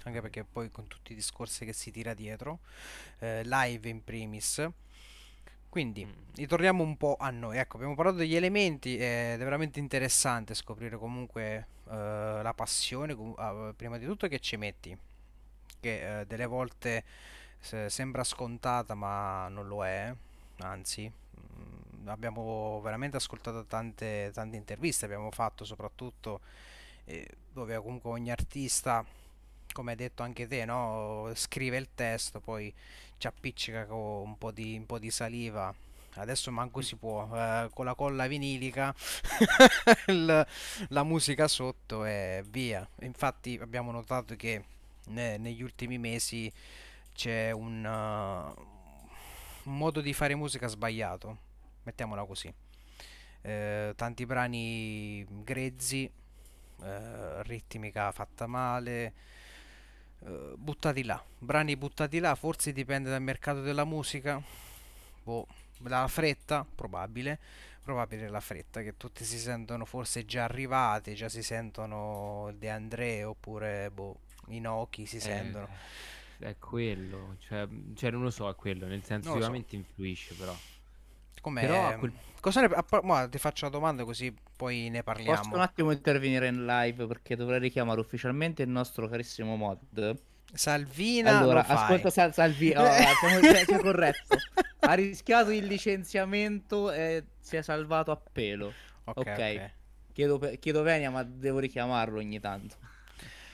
[0.04, 2.60] anche perché poi con tutti i discorsi che si tira dietro,
[3.20, 4.68] eh, live in primis.
[5.70, 6.12] Quindi mm.
[6.36, 7.58] ritorniamo un po' a noi.
[7.58, 13.74] Ecco, abbiamo parlato degli elementi ed è veramente interessante scoprire comunque eh, la passione, uh,
[13.76, 14.98] prima di tutto che ci metti,
[15.80, 17.04] che eh, delle volte
[17.60, 20.12] sembra scontata ma non lo è,
[20.62, 21.12] anzi
[22.06, 26.42] abbiamo veramente ascoltato tante, tante interviste, abbiamo fatto soprattutto
[27.06, 29.06] eh, dove comunque ogni artista,
[29.72, 31.32] come hai detto anche te, no?
[31.36, 32.74] scrive il testo, poi
[33.18, 35.74] ci appiccica con un po' di, un po di saliva.
[36.16, 38.94] Adesso manco si può, eh, con la colla vinilica,
[40.08, 40.48] il,
[40.90, 42.88] la musica sotto e via.
[43.02, 44.64] Infatti abbiamo notato che
[45.08, 46.52] ne, negli ultimi mesi
[47.14, 51.50] c'è un, uh, un modo di fare musica sbagliato
[51.84, 52.54] mettiamola così.
[53.42, 56.10] Eh, tanti brani grezzi,
[56.84, 59.14] eh, ritmica fatta male,
[60.24, 64.42] eh, buttati là, brani buttati là, forse dipende dal mercato della musica,
[65.24, 65.48] boh,
[65.80, 67.40] dalla fretta, probabile,
[67.84, 73.24] probabile la fretta, che tutti si sentono forse già arrivati, già si sentono De André
[73.24, 74.20] oppure boh,
[74.50, 75.68] Inoki si eh, sentono.
[76.38, 79.76] È quello, cioè, cioè, non lo so, è quello, nel senso sicuramente so.
[79.76, 80.56] influisce però.
[81.42, 81.62] Com'è?
[81.62, 82.14] Però quel...
[82.40, 82.68] Cosa ne...
[82.68, 82.86] a...
[83.04, 85.38] Ma ti faccio la domanda così poi ne parliamo.
[85.38, 89.80] Posso un attimo intervenire in live perché dovrei richiamare ufficialmente il nostro carissimo mod.
[90.54, 94.36] Salvina allora ascolta Sal- Salvina oh, siamo, corretto
[94.80, 98.74] ha rischiato il licenziamento e si è salvato a pelo
[99.06, 99.56] ok, okay.
[99.56, 99.72] okay.
[100.12, 102.76] Chiedo, chiedo venia ma devo richiamarlo ogni tanto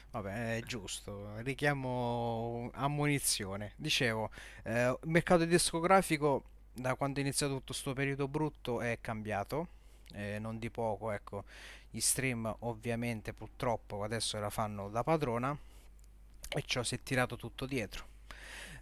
[0.09, 3.73] Vabbè, è giusto, richiamo ammonizione.
[3.75, 4.31] Dicevo,
[4.63, 6.43] eh, mercato discografico
[6.77, 9.67] da quando è iniziato tutto questo periodo brutto è cambiato,
[10.13, 11.43] eh, non di poco, ecco,
[11.89, 15.57] gli stream ovviamente purtroppo adesso la fanno da padrona
[16.49, 18.15] e ciò si è tirato tutto dietro.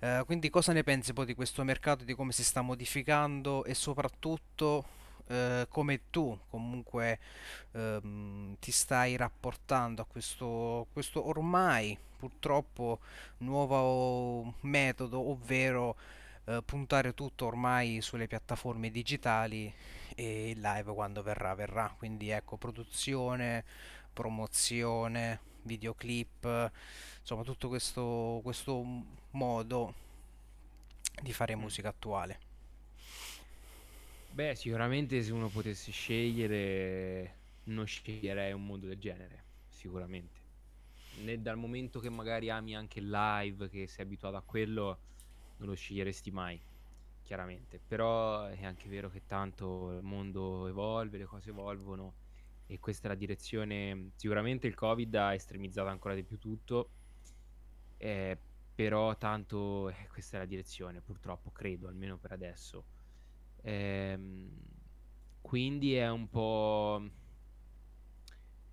[0.01, 3.73] Uh, quindi cosa ne pensi poi di questo mercato, di come si sta modificando e
[3.73, 4.85] soprattutto
[5.27, 7.17] eh, come tu comunque
[7.71, 12.99] ehm, ti stai rapportando a questo, questo ormai purtroppo
[13.37, 15.95] nuovo metodo, ovvero
[16.45, 19.73] eh, puntare tutto ormai sulle piattaforme digitali
[20.15, 21.93] e il live quando verrà, verrà.
[21.97, 23.63] Quindi ecco, produzione,
[24.13, 26.71] promozione, videoclip,
[27.19, 28.83] insomma tutto questo, questo
[29.31, 29.93] modo
[31.21, 31.59] di fare Mm.
[31.59, 32.39] musica attuale.
[34.29, 40.41] Beh, sicuramente se uno potesse scegliere, non sceglierei un mondo del genere, sicuramente.
[41.11, 44.99] Né dal momento che magari ami anche il live, che sei abituato a quello,
[45.57, 46.61] non lo sceglieresti mai,
[47.23, 47.79] chiaramente.
[47.79, 52.15] Però è anche vero che tanto il mondo evolve, le cose evolvono
[52.67, 54.11] e questa è la direzione.
[54.15, 56.89] Sicuramente il Covid ha estremizzato ancora di più tutto,
[57.97, 58.37] eh,
[58.75, 62.85] però tanto eh, questa è la direzione, purtroppo, credo, almeno per adesso.
[63.61, 64.59] Ehm,
[65.41, 67.09] quindi è un po'.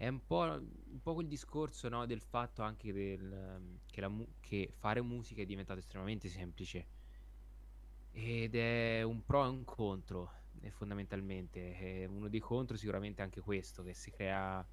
[0.02, 4.10] È un po', un po' quel discorso, no, del fatto anche del, ehm, che, la
[4.40, 6.88] che fare musica è diventato estremamente semplice.
[8.10, 10.30] Ed è un pro e un contro,
[10.60, 11.78] eh, fondamentalmente.
[11.78, 14.66] Eh, uno dei contro sicuramente è anche questo, che si crea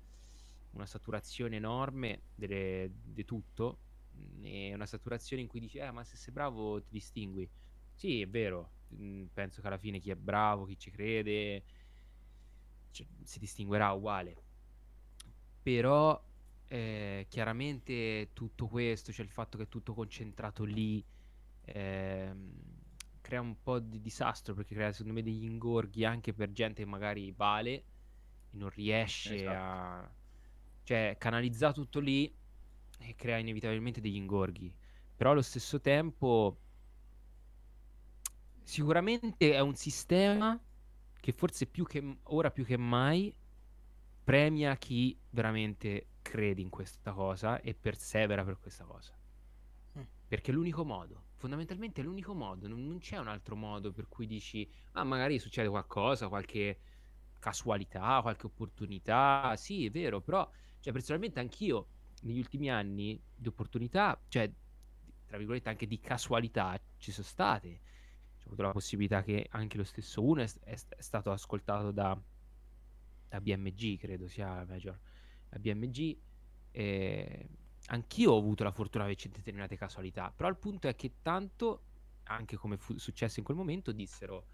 [0.72, 3.80] una saturazione enorme di tutto,
[4.18, 7.50] mm, e una saturazione in cui dici, eh, ma se sei bravo ti distingui.
[7.94, 11.64] Sì, è vero, mm, penso che alla fine chi è bravo, chi ci crede,
[12.92, 14.36] cioè, si distinguerà uguale.
[15.62, 16.22] Però
[16.68, 21.04] eh, chiaramente tutto questo, cioè il fatto che è tutto concentrato lì,
[21.66, 22.54] ehm,
[23.22, 26.90] crea un po' di disastro perché crea secondo me degli ingorghi anche per gente che
[26.90, 27.84] magari vale e
[28.58, 29.50] non riesce Esatto.
[29.50, 30.12] a...
[30.84, 32.34] cioè canalizza tutto lì
[33.00, 34.74] e crea inevitabilmente degli ingorghi.
[35.16, 36.58] Però allo stesso tempo
[38.64, 40.60] sicuramente è un sistema
[41.20, 43.34] che forse più che ora più che mai
[44.30, 49.12] premia chi veramente crede in questa cosa e persevera per questa cosa.
[49.98, 50.04] Mm.
[50.28, 54.08] Perché è l'unico modo, fondamentalmente è l'unico modo, non, non c'è un altro modo per
[54.08, 56.80] cui dici, ah, magari succede qualcosa, qualche
[57.40, 59.56] casualità, qualche opportunità.
[59.58, 60.48] Sì, è vero, però,
[60.80, 61.88] cioè, personalmente anch'io
[62.22, 64.48] negli ultimi anni di opportunità, cioè,
[65.26, 67.80] tra virgolette, anche di casualità ci sono state.
[68.44, 72.16] Ho avuto la possibilità che anche lo stesso uno è, è- è stato ascoltato da,
[73.30, 75.00] da BMG, credo sia la major,
[75.50, 76.18] la BMG.
[76.72, 77.48] E
[77.88, 81.84] anch'io ho avuto la fortuna di avere determinate casualità, però il punto è che tanto,
[82.24, 84.48] anche come fu successo in quel momento, dissero,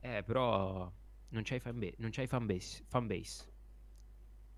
[0.00, 0.92] eh, però
[1.30, 3.54] non c'hai fanbase, non c'hai fanbase, fanbase.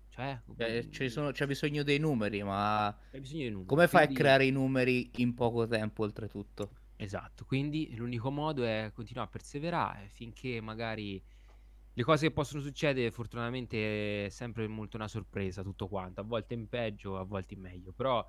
[0.09, 3.65] Cioè, Eh, ci mm, sono- c'è bisogno dei numeri, ma di numeri.
[3.65, 6.71] come fai a Quindi- creare i numeri in poco tempo, oltretutto?
[6.97, 11.23] Esatto, quindi l'unico modo è continuare a perseverare finché magari
[11.99, 16.53] le cose che possono succedere, fortunatamente è sempre molto una sorpresa tutto quanto, a volte
[16.53, 18.25] in peggio, a volte in meglio, però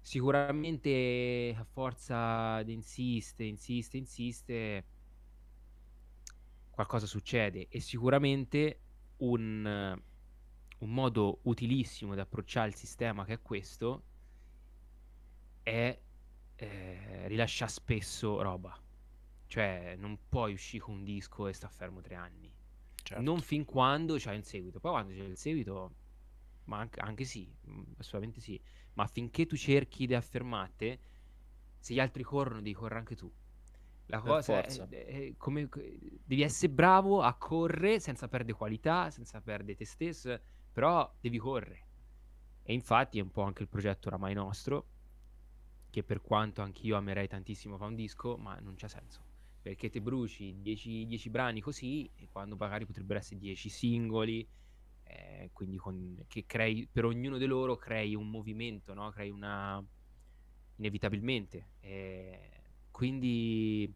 [0.00, 4.84] sicuramente a forza di insiste, insiste, insiste,
[6.70, 8.80] qualcosa succede e sicuramente
[9.18, 10.00] un,
[10.78, 14.04] un modo utilissimo di approcciare il sistema che è questo
[15.62, 16.00] è
[16.56, 18.74] eh, rilasciare spesso roba.
[19.48, 22.55] Cioè, non puoi uscire con un disco e sta fermo tre anni.
[23.06, 23.22] Certo.
[23.22, 24.80] Non fin quando c'è il seguito.
[24.80, 25.94] Poi quando c'è il seguito,
[26.64, 28.60] ma anche, anche sì, mm, assolutamente sì.
[28.94, 30.98] Ma finché tu cerchi di affermarti,
[31.78, 33.32] se gli altri corrono, devi correre anche tu.
[34.06, 34.88] La cosa è, forza.
[34.88, 35.68] è come
[36.24, 40.40] devi essere bravo a correre senza perdere qualità, senza perdere te stesso,
[40.72, 41.84] però devi correre.
[42.64, 44.86] E infatti è un po' anche il progetto oramai nostro,
[45.90, 49.25] che per quanto anch'io amerei tantissimo fare un disco, ma non c'ha senso.
[49.66, 54.46] Perché te bruci 10, 10 brani così, e quando magari potrebbero essere 10 singoli,
[55.02, 59.10] eh, quindi con- che crei, per ognuno di loro crei un movimento, no?
[59.10, 59.84] Crei una...
[60.76, 61.70] inevitabilmente.
[61.80, 62.50] Eh,
[62.92, 63.92] quindi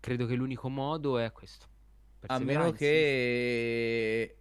[0.00, 1.66] credo che l'unico modo è questo.
[2.28, 4.38] A meno che...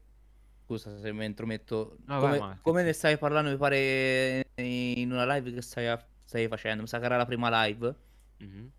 [0.64, 1.98] Scusa se mi intrometto.
[2.06, 5.94] No, vai, come, ma- come ne stavi parlando, mi pare, in una live che stai,
[6.24, 6.84] stai facendo.
[6.84, 7.96] Mi sa che era la prima live.
[8.38, 8.72] Mhm.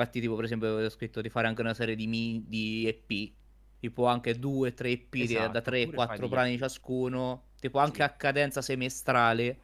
[0.00, 3.32] Infatti, tipo, per esempio, avevo scritto di fare anche una serie di, mi- di EP.
[3.80, 6.58] Tipo anche due, tre EP di- Esatto, da 3, oppure fai 4 degli brani EP.
[6.58, 7.42] ciascuno.
[7.60, 8.02] Tipo anche Sì.
[8.02, 9.58] a cadenza semestrale.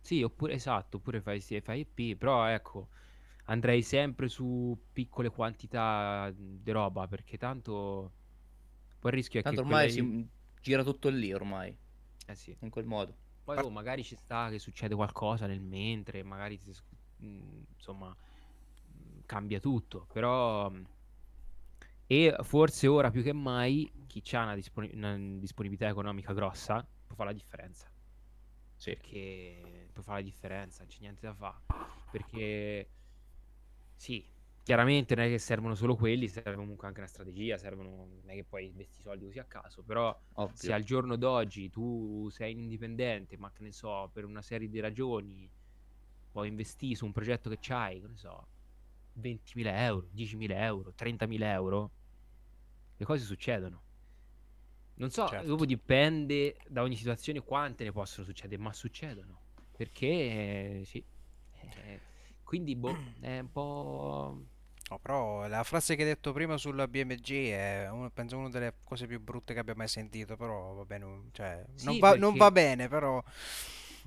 [0.00, 2.88] Sì, oppure esatto, oppure fai, sì, fai EP, però ecco,
[3.46, 8.12] andrei sempre su piccole quantità di roba, perché tanto
[8.98, 10.28] poi il rischio è Tanto che ormai quelle si
[10.60, 11.74] gira tutto lì, ormai.
[12.26, 12.56] Eh sì.
[12.60, 13.14] In quel modo.
[13.44, 16.70] Poi oh, magari ci sta che succede qualcosa nel mentre, magari ti
[17.22, 18.27] mm, insomma mm,
[19.28, 20.84] cambia tutto, però mm,
[22.06, 27.14] E forse ora più che mai chi ha una, disponi- una disponibilità economica grossa può
[27.16, 27.90] fare la differenza.
[28.76, 28.94] Sì.
[28.94, 31.62] Perché può fare la differenza, non c'è niente da fare.
[32.10, 32.90] Perché
[33.94, 34.26] sì,
[34.62, 38.34] chiaramente non è che servono solo quelli, serve comunque anche una strategia, servono, non è
[38.34, 40.56] che poi investi i soldi così a caso, però Ovvio.
[40.56, 44.80] se al giorno d'oggi tu sei indipendente, ma che ne so, per una serie di
[44.80, 45.50] ragioni
[46.30, 48.48] puoi investire su un progetto che c'hai, che ne so,
[49.20, 51.90] 20.000 euro, 10.000 euro, 30.000 euro,
[52.96, 53.82] le cose succedono.
[54.94, 55.46] Non so, Certo.
[55.46, 59.40] dopo dipende da ogni situazione quante ne possono succedere, ma succedono.
[59.76, 61.04] Perché, eh, sì.
[61.84, 62.00] Eh,
[62.42, 64.42] quindi, boh, è un po'...
[64.90, 68.76] No, però la frase che hai detto prima sulla BMG è uno- penso una delle
[68.82, 72.08] cose più brutte che abbia mai sentito, però va bene, non- cioè, non Sì, va,
[72.16, 73.22] non perché- va bene, però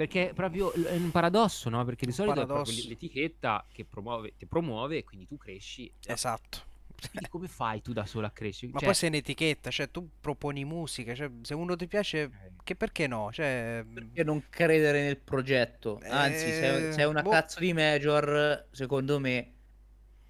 [0.02, 1.84] Perché è proprio è un paradosso, no?
[1.86, 2.88] Perché di solito è proprio paradosso.
[2.90, 5.92] l'etichetta che promuove, ti promuove e quindi tu cresci.
[6.08, 6.14] no?
[6.14, 6.70] esatto.
[7.10, 8.72] Quindi come fai tu da solo a crescere?
[8.72, 12.30] Ma Cioè, poi sei un'etichetta, cioè tu proponi musica, cioè se uno ti piace, eh,
[12.64, 13.32] che perché no?
[13.32, 16.00] Cioè, Perché non credere nel progetto?
[16.10, 17.30] Anzi, se Eh, sei una boh.
[17.32, 19.54] cazzo di major, secondo me,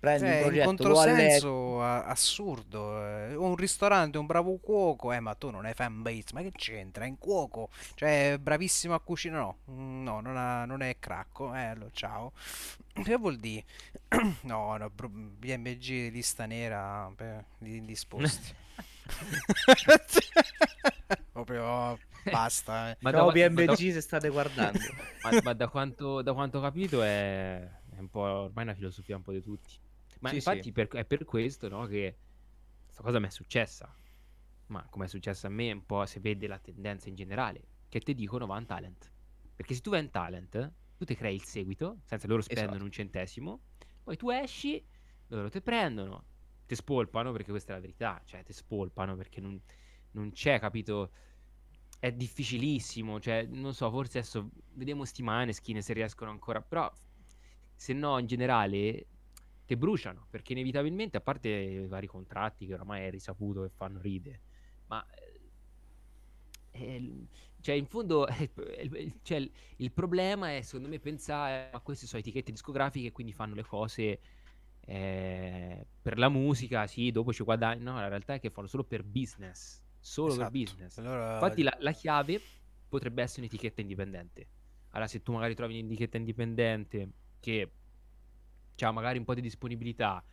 [0.02, 0.36] prendi Cioè, un
[0.68, 1.40] un progetto, allegri.
[1.40, 3.08] controsenso assurdo.
[3.08, 3.36] eh.
[3.36, 7.06] Un ristorante, un bravo cuoco, eh, ma tu non hai fanbase, ma che c'entra?
[7.06, 9.40] È un cuoco, cioè, bravissimo a cucinare.
[9.42, 11.54] No, mm, no, non, ha- non è cracco.
[11.56, 12.34] Eh, allora, ciao.
[13.04, 13.64] Che vuol dire?
[14.42, 18.54] No, no, BMG lista nera per gli indisposti.
[21.32, 21.98] Proprio
[22.30, 22.92] basta.
[22.92, 22.98] eh.
[23.02, 24.80] Ma da, Ciao da- BMG se state guardando.
[25.24, 27.62] ma- ma da quanto, da quanto ho capito è,
[27.96, 29.74] è un po' ormai una filosofia un po' di tutti.
[30.22, 30.72] Ma Sì, infatti sì.
[30.72, 32.20] per- è per questo, no, che
[32.84, 33.96] questa cosa mi è successa.
[34.68, 38.00] Ma come è successa a me, un po' se vede la tendenza in generale, che
[38.02, 39.14] ti dicono va in talent.
[39.56, 42.86] Perché se tu vai in talent, tu ti crei il seguito, senza loro spendono Esatto.
[42.86, 43.64] un centesimo,
[44.04, 44.86] poi tu esci,
[45.28, 46.28] loro ti prendono,
[46.66, 49.62] ti spolpano, perché questa è la verità, cioè ti spolpano perché non,
[50.12, 51.12] non c'è, capito?
[52.00, 56.92] È difficilissimo, cioè, non so, forse adesso vediamo sti Maneskin se riescono ancora, però
[57.76, 59.08] se no in generale
[59.72, 64.00] te bruciano, perché inevitabilmente, a parte i vari contratti che oramai è risaputo che fanno
[64.00, 64.42] ride,
[64.88, 65.50] ma eh,
[66.72, 67.28] eh,
[67.60, 68.52] cioè in fondo eh,
[68.84, 69.38] il- cioè,
[69.78, 73.64] il- problema è secondo me pensare a queste sono etichette discografiche e quindi fanno le
[73.64, 74.20] cose
[74.82, 78.84] eh, per la musica, sì, dopo ci guadagnano, no, la realtà è che fanno solo
[78.84, 80.50] per business, solo per Esatto.
[80.50, 80.98] business.
[80.98, 82.42] Allora, Infatti la, la chiave
[82.88, 84.48] potrebbe essere un'etichetta indipendente.
[84.90, 87.72] Allora se tu magari trovi un'etichetta indipendente che
[88.86, 90.24] ha magari un po' di disponibilità,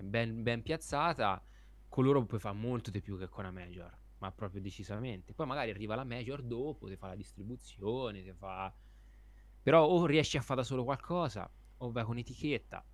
[0.00, 1.42] ben, ben piazzata,
[1.88, 5.34] con loro puoi fare molto di più che con una major, ma proprio decisamente.
[5.34, 8.72] Poi magari arriva la major dopo, ti fa la distribuzione, ti fa...
[9.62, 12.84] Però o riesci a fare da solo qualcosa, o vai con etichetta.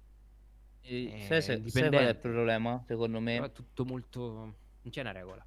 [0.82, 2.82] E Eh, sai, se- sai qual è il problema?
[2.86, 4.20] Secondo me, Però il è tutto molto...
[4.82, 5.44] Non c'è una regola.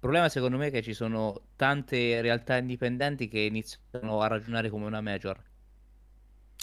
[0.00, 4.86] problema secondo me è che ci sono tante realtà indipendenti che iniziano a ragionare come
[4.86, 5.40] una major.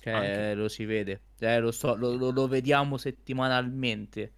[0.01, 0.53] Cioè, Anche.
[0.55, 1.21] lo si vede.
[1.39, 4.33] Cioè, lo, so- lo- lo- lo vediamo settimanalmente.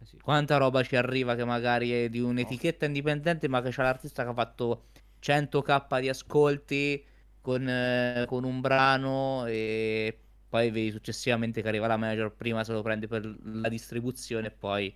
[0.00, 0.18] Eh sì.
[0.18, 4.30] Quanta roba ci arriva che magari è di un'etichetta indipendente, ma che c'ha l'artista che
[4.30, 4.84] ha fatto
[5.20, 7.04] 100k di ascolti
[7.40, 10.16] con, eh, con un brano e
[10.48, 14.50] poi vedi successivamente che arriva la major, prima se lo prende per la distribuzione e
[14.50, 14.94] poi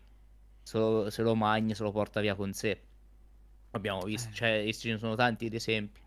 [0.62, 2.80] se lo, se lo magna, se lo porta via con sé.
[3.72, 4.32] Abbiamo visto, Eh.
[4.32, 6.00] cioè, ce ne sono tanti di esempi.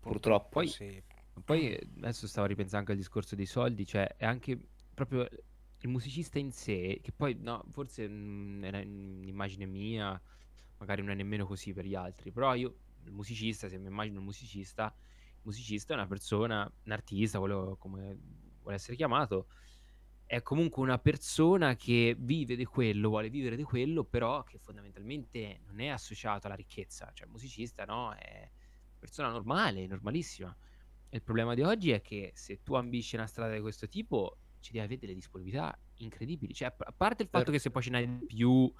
[0.00, 0.48] Purtroppo.
[0.50, 1.02] Poi- sì.
[1.42, 4.58] Poi adesso stavo ripensando anche al discorso dei soldi, cioè è anche
[4.94, 5.26] proprio
[5.84, 10.20] il musicista in sé, che poi no, forse mm, è un'immagine mia,
[10.78, 14.18] magari non è nemmeno così per gli altri, però io, il musicista, se mi immagino
[14.18, 18.18] un musicista, il musicista è una persona, un artista, quello come
[18.62, 19.48] vuole essere chiamato,
[20.26, 25.60] è comunque una persona che vive di quello, vuole vivere di quello, però che fondamentalmente
[25.66, 30.54] non è associato alla ricchezza, cioè il musicista no, è una persona normale, normalissima.
[31.14, 34.72] Il problema di oggi è che se tu ambisci una strada di questo tipo, ci
[34.72, 36.52] devi avere delle disponibilità incredibili.
[36.52, 37.52] Cioè, a parte il fatto Certo.
[37.52, 38.72] che se poi ce n'hai di più,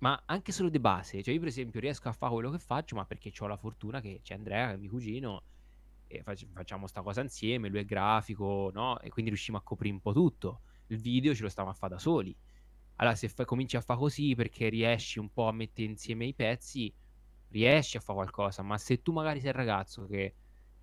[0.00, 1.22] ma anche solo di base.
[1.22, 4.02] Cioè, io per esempio riesco a fare quello che faccio, ma perché ho la fortuna
[4.02, 5.42] che c'è Andrea, che è mio cugino,
[6.06, 9.00] e fac- facciamo sta cosa insieme, lui è grafico, no?
[9.00, 10.60] E quindi riusciamo a coprire un po' tutto.
[10.88, 12.36] Il video ce lo stiamo a fare da soli.
[12.96, 16.34] Allora, se fai- cominci a fare così perché riesci un po' a mettere insieme i
[16.34, 16.92] pezzi,
[17.48, 18.62] riesci a fare qualcosa.
[18.62, 20.34] Ma se tu magari sei il ragazzo che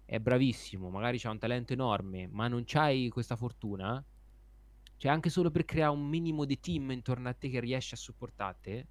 [0.06, 4.04] è bravissimo, magari c'ha un talento enorme, ma non c'hai questa fortuna,
[4.98, 7.98] cioè anche solo per creare un minimo di team intorno a te che riesce a
[7.98, 8.88] supportarti, eh,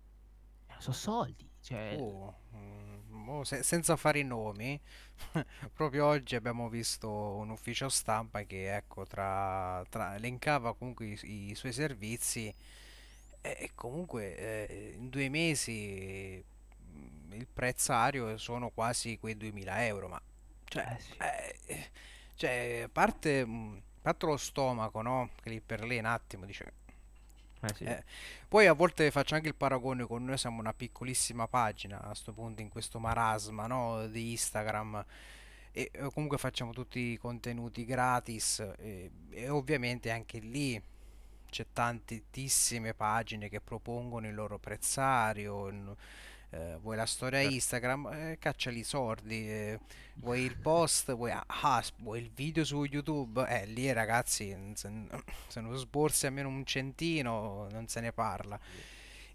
[0.78, 1.50] sono soldi.
[1.60, 4.80] Cioè, Oh, mm, mo se- senza fare i nomi,
[5.72, 11.54] proprio oggi abbiamo visto un ufficio stampa che ecco, tra, tra- elencava comunque i, i
[11.54, 12.54] suoi servizi
[13.42, 14.36] E comunque
[14.68, 16.42] eh, in due mesi
[16.92, 20.20] mm, il prezzario sono quasi quei 2000 euro, ma
[20.74, 21.90] cioè, Eh sì, eh,
[22.34, 25.30] cioè, a parte, mm, parte lo stomaco, no?
[25.42, 26.72] Che lì per lì un attimo dice...
[27.60, 28.04] eh sì, eh.
[28.48, 32.32] Poi a volte faccio anche il paragone con noi siamo una piccolissima pagina a sto
[32.32, 34.06] punto in questo marasma, no?
[34.08, 35.04] Di Instagram
[35.72, 40.80] e eh, comunque facciamo tutti i contenuti gratis e, e ovviamente anche lì
[41.50, 45.70] c'è tantissime pagine che propongono il loro prezzario,
[46.54, 47.40] eh, vuoi la storia.
[47.40, 49.80] Instagram, eh, cacciali i sordi, eh,
[50.14, 54.90] vuoi il post, vuoi, ah, ah, vuoi il video su YouTube, eh, lì ragazzi, se,
[55.48, 58.58] se non sborsi almeno un centino non se ne parla.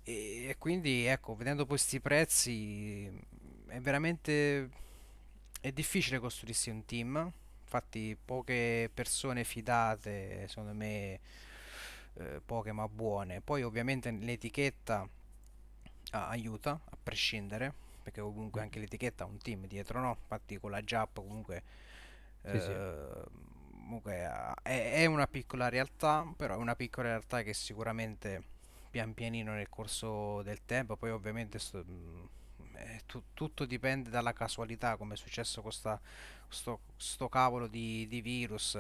[0.04, 3.06] E, e quindi ecco, vedendo questi prezzi
[3.68, 4.70] è veramente
[5.62, 7.32] è difficile costruirsi un team.
[7.64, 11.20] Infatti, poche persone fidate, secondo me,
[12.16, 13.42] eh, poche ma buone.
[13.42, 15.08] Poi, ovviamente, l'etichetta
[16.12, 20.18] aiuta a prescindere, perché comunque anche l'etichetta ha un team dietro, no?
[20.20, 21.64] Infatti, con la JAP, comunque,
[22.52, 23.24] Sì, sì, eh,
[23.72, 28.44] comunque ah, è, è una piccola realtà, però è una piccola realtà che sicuramente
[28.90, 32.30] pian pianino nel corso del tempo, poi ovviamente sto- mh,
[32.76, 36.00] eh, tu- tutto dipende dalla casualità, come è successo con sta-
[36.48, 38.80] sto, sto cavolo di, di virus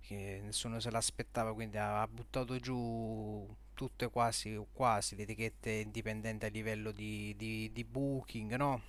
[0.00, 3.46] che nessuno se l'aspettava, quindi ha, ha buttato giù
[3.78, 8.82] tutte quasi, quasi le etichette indipendenti a livello di, di- di booking, no?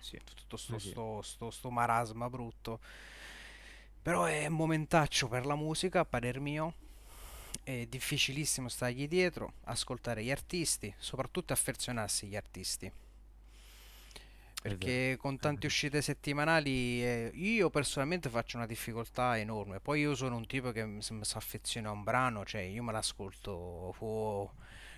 [0.00, 0.92] sì, Tutto sto, eh sì.
[0.92, 2.80] sto, sto, sto marasma brutto.
[4.02, 6.74] Però è un momentaccio per la musica, a parer mio.
[7.62, 12.92] È difficilissimo stargli dietro, ascoltare gli artisti, soprattutto affezionarsi agli artisti.
[14.60, 19.80] Perché con tante uscite settimanali eh, io personalmente faccio una difficoltà enorme.
[19.80, 22.92] Poi io sono un tipo che mi si affeziona a un brano, cioè io me
[22.92, 24.48] l'ascolto fu-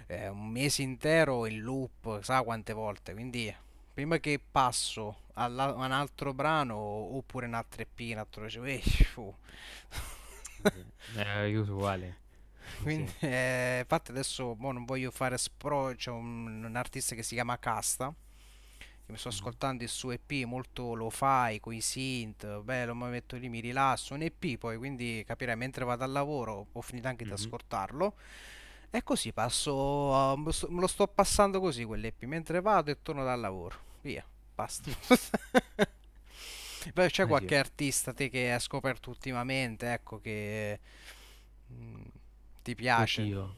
[0.07, 3.13] eh, un mese intero in loop, sa quante volte.
[3.13, 3.55] Quindi
[3.93, 8.49] prima che passo a un altro brano oppure un altro EP, un altro...
[8.49, 8.83] cioè, eh.
[11.15, 12.19] Eh, io uguale.
[12.83, 13.27] Quindi, sì.
[13.27, 17.59] eh, infatti adesso mo non voglio fare spro, c'è un, un artista che si chiama
[17.59, 18.15] Casta,
[19.11, 23.49] mi sto ascoltando il suo EP molto lo-fi, con i synth, bello, mi metto lì,
[23.49, 27.31] mi rilasso, un EP poi, quindi capirai, mentre vado al lavoro ho finito anche di
[27.31, 27.37] mhm.
[27.37, 28.15] ascoltarlo,
[28.91, 32.91] e così passo, a- me lo sto me lo sto passando così quell'EP, mentre vado
[32.91, 34.91] e torno dal lavoro, via, basta.
[36.95, 40.81] Poi c'è qualche artista te che hai scoperto ultimamente, ecco, che
[41.73, 42.03] mm,
[42.63, 43.23] ti piace?
[43.23, 43.55] Oddio,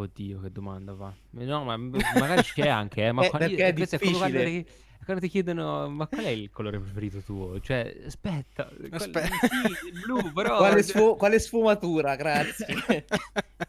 [0.00, 1.12] oddio, che domanda va.
[1.30, 3.54] No, ma magari c'è anche, eh, ma Eh, quali...
[3.54, 4.64] perché è come quando, difficile.
[4.64, 4.70] ti
[5.04, 7.60] quando ti chiedono, ma qual è il colore preferito tuo?
[7.60, 9.28] Cioè, aspetta, Aspetta.
[9.46, 10.56] sì, il blu, però...
[10.58, 12.66] Quale, cioè- sfu- quale sfumatura, grazie.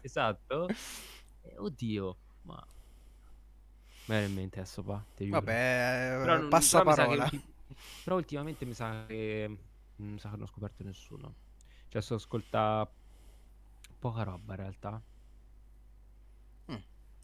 [0.02, 0.68] Esatto.
[1.42, 2.64] Eh, Oddio, ma...
[4.06, 5.04] Viene in mente adesso, giuro.
[5.30, 7.24] Vabbè, Però, eh, non- passa però mi che parola.
[7.24, 7.44] ulti-
[8.04, 9.58] però ultimamente mi sa che
[9.96, 11.34] non mi sa che non ho scoperto nessuno.
[11.88, 12.90] Cioè, sto ascolta
[13.98, 15.00] poca roba in realtà.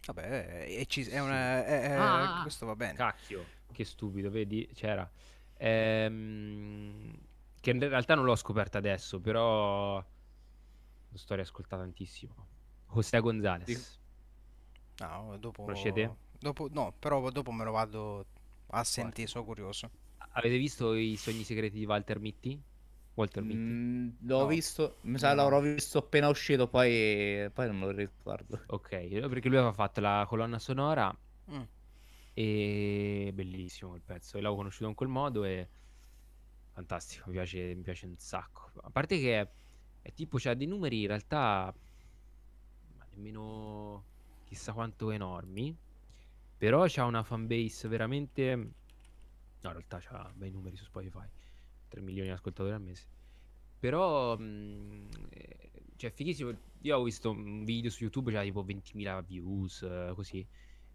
[0.07, 2.95] Vabbè, e ci- è una, è- è- Ah, questo va bene.
[2.95, 4.69] cacchio, che stupido, vedi?
[4.75, 5.09] C'era.
[5.57, 7.19] Ehm,
[7.61, 12.35] che in realtà non l'ho scoperta adesso, però lo sto riascoltando tantissimo.
[12.93, 13.99] José González.
[14.99, 15.65] No, dopo,
[16.39, 18.27] dopo, no, però dopo me lo vado
[18.69, 19.91] a sentire, sono curioso.
[20.37, 22.61] Avete visto i sogni segreti di Walter Mitty?
[23.15, 23.77] Walter Mitty?
[23.77, 28.61] Mm, l'ho No, visto, mi sa l'avrò visto appena uscito, poi, poi non lo ricordo.
[28.67, 28.89] Ok,
[29.29, 31.17] perché lui aveva fatto la colonna sonora
[31.51, 31.69] Mm,
[32.33, 34.37] e bellissimo quel pezzo.
[34.37, 35.69] E l'avevo conosciuto in quel modo e
[36.73, 38.71] fantastico, mi piace, mi piace un sacco.
[38.83, 39.51] A parte che è,
[40.03, 41.75] è tipo, c'ha dei numeri in realtà
[42.97, 44.07] ma nemmeno
[44.45, 45.77] chissà quanto enormi,
[46.57, 48.55] però c'ha una fanbase veramente...
[48.57, 51.27] No, in realtà c'ha bei numeri su Spotify,
[51.95, 53.07] 3 milioni di ascoltatori al mese.
[53.79, 56.51] Però, mh, eh, cioè, fighissimo.
[56.51, 60.47] Io avevo visto un video su YouTube, c'era tipo 20.000 views, eh, così.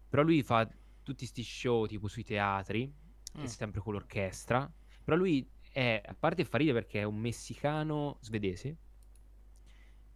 [0.08, 0.68] Però lui fa
[1.02, 2.92] tutti sti show tipo sui teatri,
[3.38, 3.44] mm.
[3.44, 4.70] sempre con l'orchestra.
[5.02, 8.76] Però lui è, a parte fa ridere perché è un messicano svedese.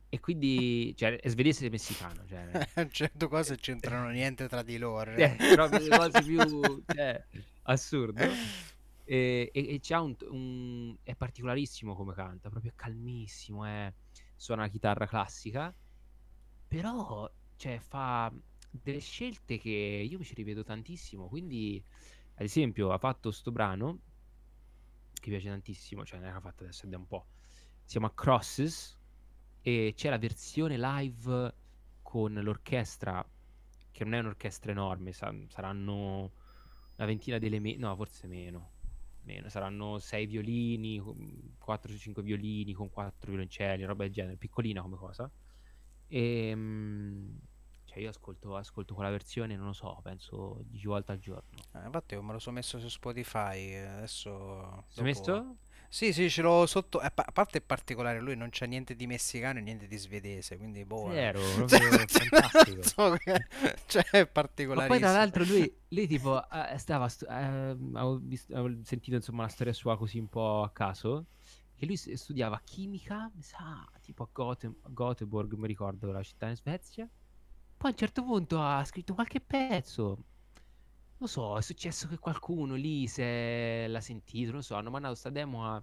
[0.08, 5.12] E quindi, cioè, è svedese e messicano, cioè, Certe cose c'entrano niente tra di loro.
[5.12, 7.24] eh, proprio le cose più, cioè,
[7.62, 8.22] assurdo.
[9.06, 13.94] E, e, e un, un- è particolarissimo come canta, proprio calmissimo, eh.
[14.36, 15.74] Suona la chitarra classica,
[16.68, 18.32] però, cioè, fa
[18.70, 21.28] delle scelte che io mi ci rivedo tantissimo.
[21.28, 21.82] Quindi,
[22.34, 24.00] ad esempio, ha fatto sto brano
[25.20, 27.26] che piace tantissimo, cioè, ne ha fatto adesso è da un po'.
[27.82, 28.98] Si chiama Crosses
[29.62, 31.54] e c'è la versione live
[32.02, 33.26] con l'orchestra,
[33.90, 36.32] che non è un'orchestra enorme, sa- saranno
[36.96, 38.73] una ventina di elementi, no, forse meno,
[39.24, 45.30] meno, saranno sei violini, 4-5 violini con 4 violoncelli, roba del genere, piccolina come cosa.
[46.06, 47.36] E, mm,
[47.84, 51.58] cioè io ascolto, ascolto quella versione, non lo so, penso 10 volte al giorno.
[51.74, 55.02] Eh, infatti io me lo sono messo su Spotify, eh, adesso sei dopo...
[55.02, 55.56] messo?
[55.94, 56.98] Sì, sì, ce l'ho sotto...
[56.98, 59.96] A pa- a parte è particolare, lui non c'ha niente di messicano e niente di
[59.96, 61.12] svedese, quindi boh...
[61.12, 61.14] eh.
[61.68, 62.82] Cioè, proprio cioè, fantastico.
[62.82, 63.46] so che-
[63.86, 64.26] cioè, è
[64.80, 69.14] Ma poi tra l'altro lui, lui tipo eh, stava, stu- eh, avevo, vis- avevo sentito
[69.14, 71.26] insomma una storia sua così un po' a caso,
[71.76, 76.48] che lui studiava chimica, mi sa, tipo a Gothe- a Göteborg, mi ricordo, la città
[76.48, 77.08] in Svezia.
[77.76, 80.18] Poi a un certo punto ha scritto qualche pezzo.
[81.24, 85.30] Non so, è successo che qualcuno lì se l'ha sentito, non so, hanno mandato sta
[85.30, 85.82] demo a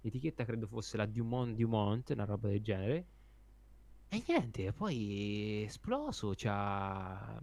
[0.00, 3.06] l'etichetta, credo fosse la Dumont Dumont, una roba del genere.
[4.08, 7.40] E niente, poi è esploso, c'ha,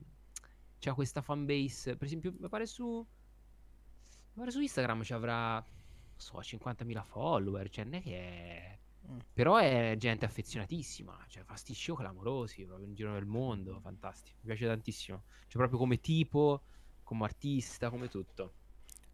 [0.78, 6.18] c'ha questa fanbase, per esempio, mi pare su, mi pare su Instagram ci avrà, non
[6.18, 8.80] so, 50.000 follower, cioè non è che è...
[9.10, 9.20] Mm.
[9.32, 14.36] Però è gente affezionatissima, cioè fa sti show clamorosi, proprio in giro nel mondo, fantastico,
[14.42, 15.24] mi piace tantissimo.
[15.48, 16.64] Cioè proprio come tipo,
[17.08, 18.54] come artista, come tutto.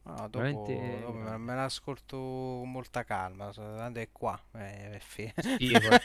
[0.06, 5.00] No, dopo, Veramente dopo me, me l'ascolto con molta calma, tanto è qua, è, è
[5.00, 5.98] fi- Sì, poi-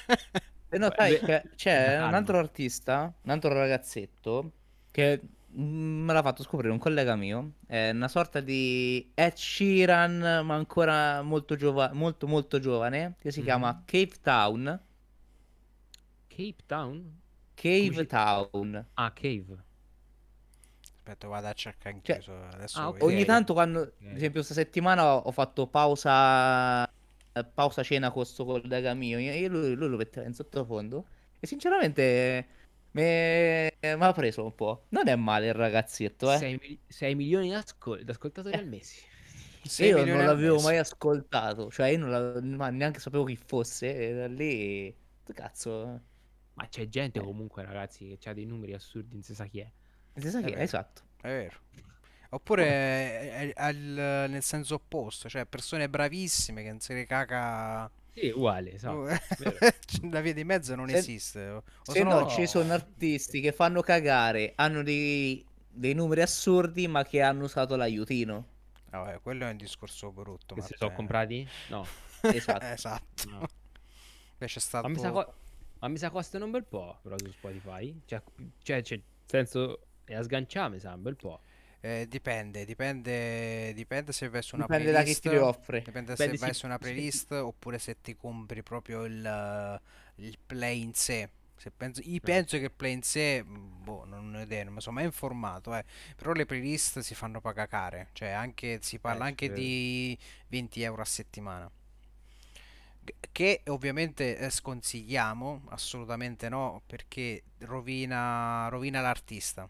[0.71, 1.19] E no, sai,
[1.57, 4.53] c'è una un altro artista, un altro ragazzetto,
[4.91, 5.21] che
[5.59, 7.55] mm, me l'ha fatto scoprire un collega mio.
[7.67, 13.43] È una sorta di Ed Sheeran, ma ancora molto, giova- molto, molto giovane, che si
[13.43, 13.83] chiama Mhm.
[13.87, 14.81] Cave Town.
[16.29, 17.21] Cape Town?
[17.55, 18.87] Cave Come si- Town.
[18.95, 19.65] Ah, Cave.
[21.09, 22.95] Aspetta, vado a cercare anch'io, Cioè, so- adesso ah.
[23.01, 24.07] Ogni tanto quando, ad Ok.
[24.09, 26.87] esempio, questa settimana ho fatto pausa,
[27.55, 31.07] pausa cena con questo collega mio, e lui, lui lo metteva in sottofondo,
[31.41, 32.47] e sinceramente
[32.91, 34.85] mi ha preso un po'.
[34.91, 36.61] Non è male il ragazzetto, eh.
[36.89, 38.59] 6, milioni di ascol- di ascoltatori Eh.
[38.59, 39.07] al mese.
[39.79, 44.27] Io milioni non l'avevo mai ascoltato, cioè io non neanche sapevo chi fosse, e da
[44.27, 44.95] lì,
[45.33, 46.01] cazzo,
[46.55, 49.71] Ma c'è gente comunque, ragazzi, che ha dei numeri assurdi, non si sa chi è.
[50.19, 50.63] Non si sa È chi è, vero.
[50.63, 51.03] esatto.
[51.21, 51.57] È vero.
[52.31, 57.07] Oppure è- è- è al- nel senso opposto, cioè persone bravissime che non se ne
[57.07, 57.91] caga.
[58.13, 59.03] Sì, uguale, esatto.
[59.39, 59.59] vero.
[60.11, 61.49] La via di mezzo non Se- esiste.
[61.49, 66.21] O Se se no, no, ci sono artisti che fanno cagare, hanno dei, dei numeri
[66.23, 68.47] assurdi, ma che hanno usato l'aiutino.
[68.91, 70.55] Vabbè, quello è un discorso brutto.
[70.55, 71.47] Che si sono comprati?
[71.69, 71.87] No.
[72.21, 72.65] Esatto.
[72.67, 73.31] Esatto.
[73.31, 73.49] no.
[74.41, 75.13] Invece è Ma mi, sa stato.
[75.25, 75.35] co-
[75.81, 78.01] ma mi sa costano un bel po', però su Spotify.
[78.05, 78.21] Cioè,
[78.63, 81.41] cioè, cioè, senso, è a sganciare, mi sa, un bel po'.
[81.81, 85.25] Eh, dipende, dipende, dipende se vai su una Dipende da chi playlist.
[85.25, 85.81] ti offre.
[85.85, 86.79] Dipende Beh, se sì, vai sì, su una sì.
[86.79, 89.81] playlist oppure se ti compri proprio il,
[90.17, 91.31] il play in sé.
[91.57, 94.81] Se penso, io penso che il play in sé, boh, non ho idea, non mi
[94.81, 95.85] sono mai informato, eh.
[96.17, 100.17] Però le playlist si fanno pagare, cioè anche, si parla Eh, anche sì, di
[100.49, 101.71] 20 euro a settimana.
[103.33, 109.69] Che ovviamente eh, sconsigliamo, assolutamente no, perché rovina, rovina l'artista.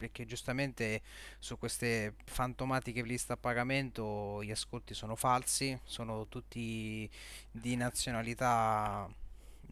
[0.00, 1.02] Perché giustamente
[1.38, 7.08] su queste fantomatiche playlist a pagamento gli ascolti sono falsi, sono tutti
[7.50, 9.06] di nazionalità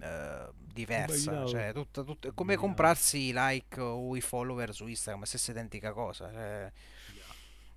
[0.01, 2.61] eh, diversa, cioè tutta, tutta- è come Immaginavo.
[2.61, 6.31] comprarsi i like o i follower su Instagram, stessa identica cosa.
[6.31, 6.73] cioè,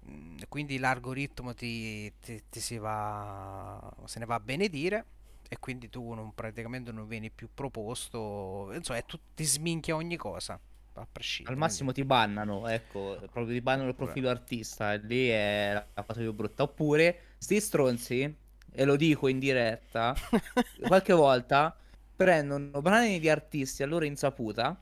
[0.10, 5.06] mm, quindi l'algoritmo ti, ti- ti si va, se ne va a benedire
[5.47, 10.16] e quindi tu non, praticamente non vieni più proposto, insomma, è tut- ti sminchia ogni
[10.18, 10.60] cosa,
[11.04, 11.54] a prescindere.
[11.56, 16.04] Al massimo ti bannano, ecco, proprio ti bannano il profilo artista, e lì è la
[16.04, 16.64] cosa più brutta.
[16.64, 18.36] Oppure, sti stronzi,
[18.74, 20.16] e lo dico in diretta,
[20.82, 21.76] qualche volta
[22.16, 24.80] prendono brani di artisti a loro insaputa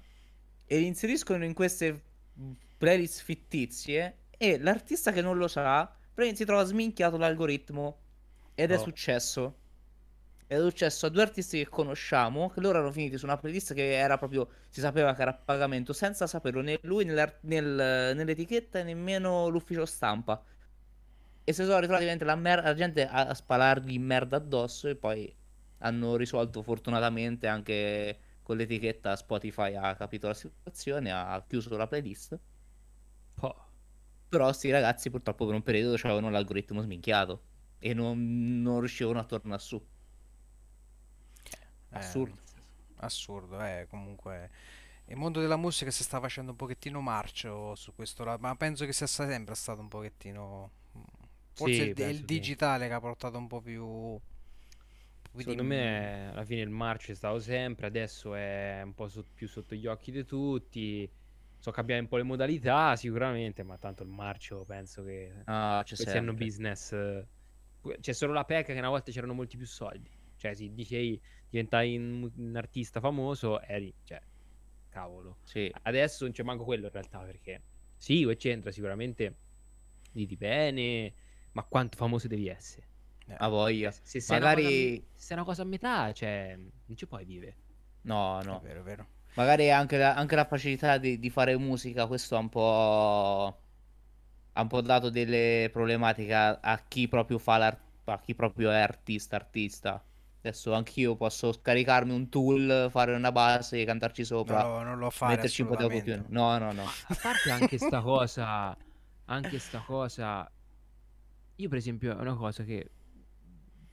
[0.65, 2.01] e li inseriscono in queste
[2.77, 5.93] playlist fittizie e l'artista che non lo sa,
[6.33, 7.97] si trova sminchiato l'algoritmo
[8.55, 8.77] ed è Oh.
[8.77, 9.58] successo.
[10.49, 13.93] È successo a due artisti che conosciamo, che loro erano finiti su una playlist che
[13.93, 18.83] era proprio, si sapeva che era a pagamento, senza saperlo né lui nel- nell'etichetta e
[18.83, 20.43] nemmeno l'ufficio stampa.
[21.43, 25.31] E si sono ritrovati la, mer- la gente a, a spalargli merda addosso e poi
[25.79, 32.39] hanno risolto fortunatamente anche con l'etichetta Spotify ha capito la situazione, ha chiuso la playlist.
[33.35, 33.55] Po'.
[34.29, 37.43] Però sti ragazzi purtroppo per un periodo avevano l'algoritmo sminchiato
[37.79, 39.79] e non, non riuscivano a tornare su.
[41.91, 42.41] Eh, Assurdo.
[42.97, 44.51] assurdo, eh, comunque
[45.05, 48.85] il mondo della musica si sta facendo un pochettino marcio su questo, la- ma penso
[48.85, 50.71] che sia sempre stato un pochettino...
[50.97, 51.03] mm,
[51.53, 54.19] Forse Sì, è il, digitale che ha portato un po' più...
[55.31, 59.25] Secondo mm, me alla fine il marcio è stato sempre, adesso è un po' so-
[59.33, 61.09] più sotto gli occhi di tutti.
[61.57, 65.95] So cambiare un po' le modalità sicuramente, ma tanto il marcio penso che Ah, c'è
[65.95, 66.33] questi hanno sempre.
[66.33, 66.91] business.
[67.99, 70.09] C'è solo la pecca che una volta c'erano molti più soldi.
[70.35, 74.21] Cioè, se dicevi diventai un, un artista famoso, eri, cioè,
[74.89, 75.37] cavolo.
[75.43, 75.71] Sì.
[75.83, 77.63] Adesso non c'è manco quello in realtà, perché
[77.97, 79.35] sì, c'entra sicuramente
[80.13, 81.13] vivi bene,
[81.51, 82.87] ma quanto famoso devi essere?
[83.27, 83.91] eh, A voglia.
[84.01, 85.07] Se sei, una cosa, Magari...
[85.13, 87.57] se sei una cosa a metà, cioè, non ci puoi vivere.
[88.01, 88.59] No, È no.
[88.59, 89.07] vero, è vero.
[89.33, 93.61] Magari anche la, anche la facilità di, di fare musica, questo ha un po'...
[94.53, 98.71] ha un po' dato delle problematiche a, a chi proprio fa l'art- a chi proprio
[98.71, 100.03] è artista, artista.
[100.41, 105.35] Adesso anch'io posso scaricarmi un tool, fare una base, cantarci sopra, No, non lo fare
[105.35, 106.25] metterci un po' di autotune.
[106.29, 106.83] No, no, no.
[106.85, 108.75] A parte anche sta cosa,
[109.25, 110.49] anche sta cosa,
[111.55, 112.89] io per esempio è una cosa che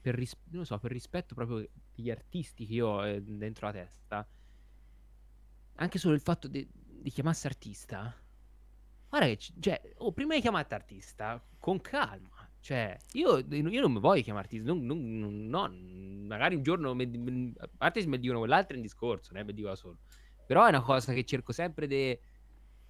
[0.00, 3.66] per, ris- non lo so, per rispetto proprio degli artisti che io ho eh, dentro
[3.66, 4.28] la testa,
[5.74, 8.14] anche solo il fatto di, di chiamarsi artista,
[9.08, 12.35] guarda che, c- cioè, oh, prima di chiamarti artista, con calma.
[12.66, 16.96] Cioè, io, io non mi voglio chiamare artista, non, non- non- no, magari un giorno,
[16.96, 19.76] mi, mi- a parte se mi dicono quell'altro è un discorso, è mi dico da
[19.76, 19.98] solo.
[20.44, 22.18] Però è una cosa che cerco sempre di...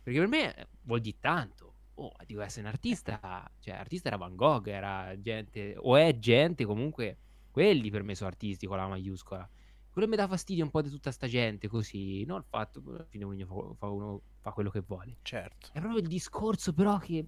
[0.03, 1.75] Perché per me eh, vuol dire tanto.
[1.97, 6.65] Oh, dico essere un artista, cioè artista era Van Gogh, era gente, o è gente
[6.65, 7.19] comunque,
[7.51, 9.47] quelli per me sono artisti con la maiuscola.
[9.91, 12.89] Quello mi dà fastidio un po' di tutta sta gente così, non il fatto che
[12.89, 15.19] alla fine ognuno fa, fa- uno fa quello che vuole.
[15.21, 15.69] Certo.
[15.71, 17.27] È proprio il discorso però che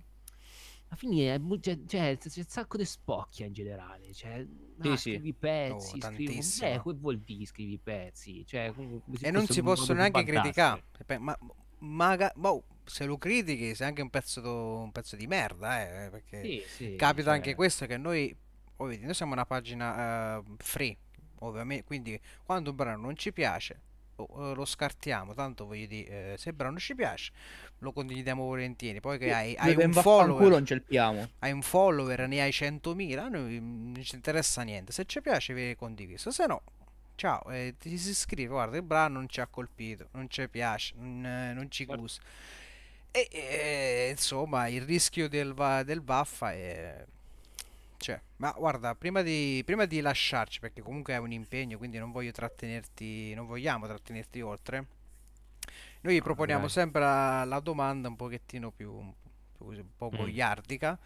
[0.88, 4.12] è, mu- cioè, cioè, c'è un sacco di spocchia in generale.
[4.12, 4.46] Cioè,
[4.80, 5.10] Sì, ah, sì.
[5.12, 6.38] scrivi pezzi, Oh, scrivi...
[6.62, 8.44] Eh, che vuol dire scrivi pezzi?
[8.46, 8.72] Cioè,
[9.20, 10.82] E non si possono neanche criticare.
[11.18, 11.36] Ma,
[11.80, 16.10] maga- boh, se lo critichi sei anche un pezzo, do- un pezzo di merda, eh,
[16.10, 18.34] perché Sì, sì, capita cioè, anche questo che noi,
[18.76, 20.96] oh, vedi, noi siamo una pagina eh, free,
[21.40, 23.82] ovviamente, quindi quando un brano non ci piace
[24.22, 27.32] oh, eh, lo scartiamo, tanto voglio dire, eh, se il brano non ci piace
[27.80, 30.40] lo condividiamo volentieri, poi che hai, hai un follower,
[31.38, 35.54] hai un follower, ne hai 100.000, a noi non ci interessa niente, se ci piace
[35.54, 36.62] viene condiviso, se no,
[37.14, 40.94] ciao, eh, ti si scrive, guarda il brano non ci ha colpito, non ci piace,
[40.96, 42.22] non, eh, non ci gusta.
[43.10, 47.04] E, e, insomma, il rischio del, va- del vaffa è...
[47.98, 52.12] Cioè, ma guarda, prima di, prima di lasciarci, perché comunque è un impegno, quindi non
[52.12, 54.86] voglio trattenerti, non vogliamo trattenerti oltre,
[56.02, 56.68] noi No, proponiamo dai.
[56.68, 60.14] sempre la, la domanda un pochettino più, un po' Mm.
[60.14, 60.98] goiardica,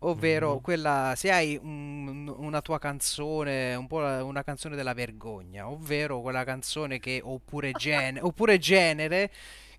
[0.00, 0.60] ovvero Mhm.
[0.60, 6.20] quella, se hai un- una tua canzone, un po' la- una canzone della vergogna, ovvero
[6.22, 9.30] quella canzone che, oppure, gene- oppure genere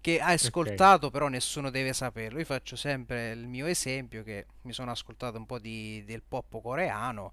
[0.01, 2.39] che hai ascoltato però nessuno deve saperlo.
[2.39, 6.61] Io faccio sempre il mio esempio che mi sono ascoltato un po' di, del pop
[6.61, 7.31] coreano,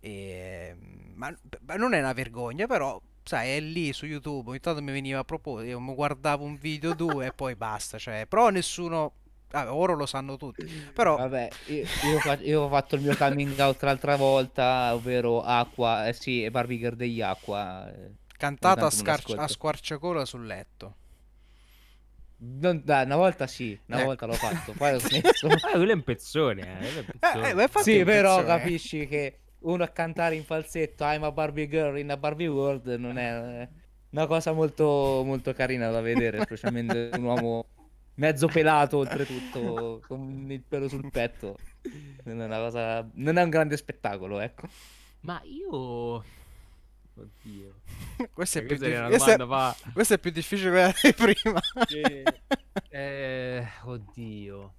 [0.00, 0.76] e,
[1.14, 4.92] ma, ma non è una vergogna, però sai, è lì su YouTube, ogni tanto mi
[4.92, 9.12] veniva proposto, io mi guardavo un video due e poi basta, cioè, però nessuno,
[9.52, 11.84] ah, ora lo sanno tutti, però Vabbè, io,
[12.42, 16.96] io ho fatto il mio coming out l'altra volta, ovvero Acqua, eh sì, Barbie Girl
[16.96, 17.88] degli Acqua.
[17.92, 18.10] eh.
[18.36, 19.52] cantata a, scar- a ascolto.
[19.52, 20.94] squarciagola sul letto.
[22.42, 24.04] Non- dai, una volta sì, una Eh.
[24.04, 25.46] volta l'ho fatto, poi ho smesso.
[25.48, 27.50] Ah, quello è un pezzone, eh, è un Eh, pezzone.
[27.50, 28.58] eh, ma Sì, però pezzone.
[28.58, 32.86] capisci che uno a cantare in falsetto I'm a Barbie Girl in a Barbie World
[32.98, 33.68] non è eh,
[34.10, 37.66] una cosa molto, molto carina da vedere, specialmente un uomo
[38.14, 41.56] mezzo pelato oltretutto, con il pelo sul petto.
[42.24, 43.06] Non è una cosa...
[43.14, 44.66] non è un grande spettacolo, ecco.
[45.20, 46.24] Ma io...
[47.20, 47.80] Oddio.
[48.32, 49.36] Questo è più questa difficile.
[49.36, 49.90] domanda, fa...
[49.92, 51.60] Questo è più difficile quella di prima.
[52.88, 54.74] Eh, oddio.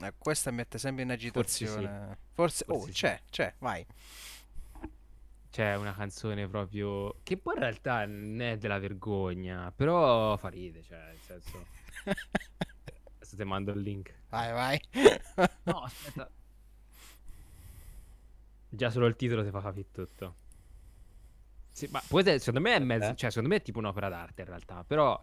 [0.00, 1.64] Eh, questa mette sempre in Forse sì.
[1.64, 2.18] agitazione.
[2.32, 2.92] Forse, oh, Forse sì.
[2.92, 3.84] c'è, c'è, vai.
[5.50, 7.16] C'è una canzone proprio...
[7.22, 11.66] Che poi in realtà non è della vergogna, però fa ride, cioè, nel senso...
[13.16, 14.14] Adesso ti mando il link.
[14.28, 14.80] Vai, vai.
[15.64, 16.30] No, aspetta.
[18.70, 20.36] Già solo il titolo ti fa capire tutto.
[21.70, 23.16] Sì, ma poi se- secondo me è mezzo, Eh?
[23.16, 25.22] cioè secondo me è tipo un'opera d'arte in realtà, però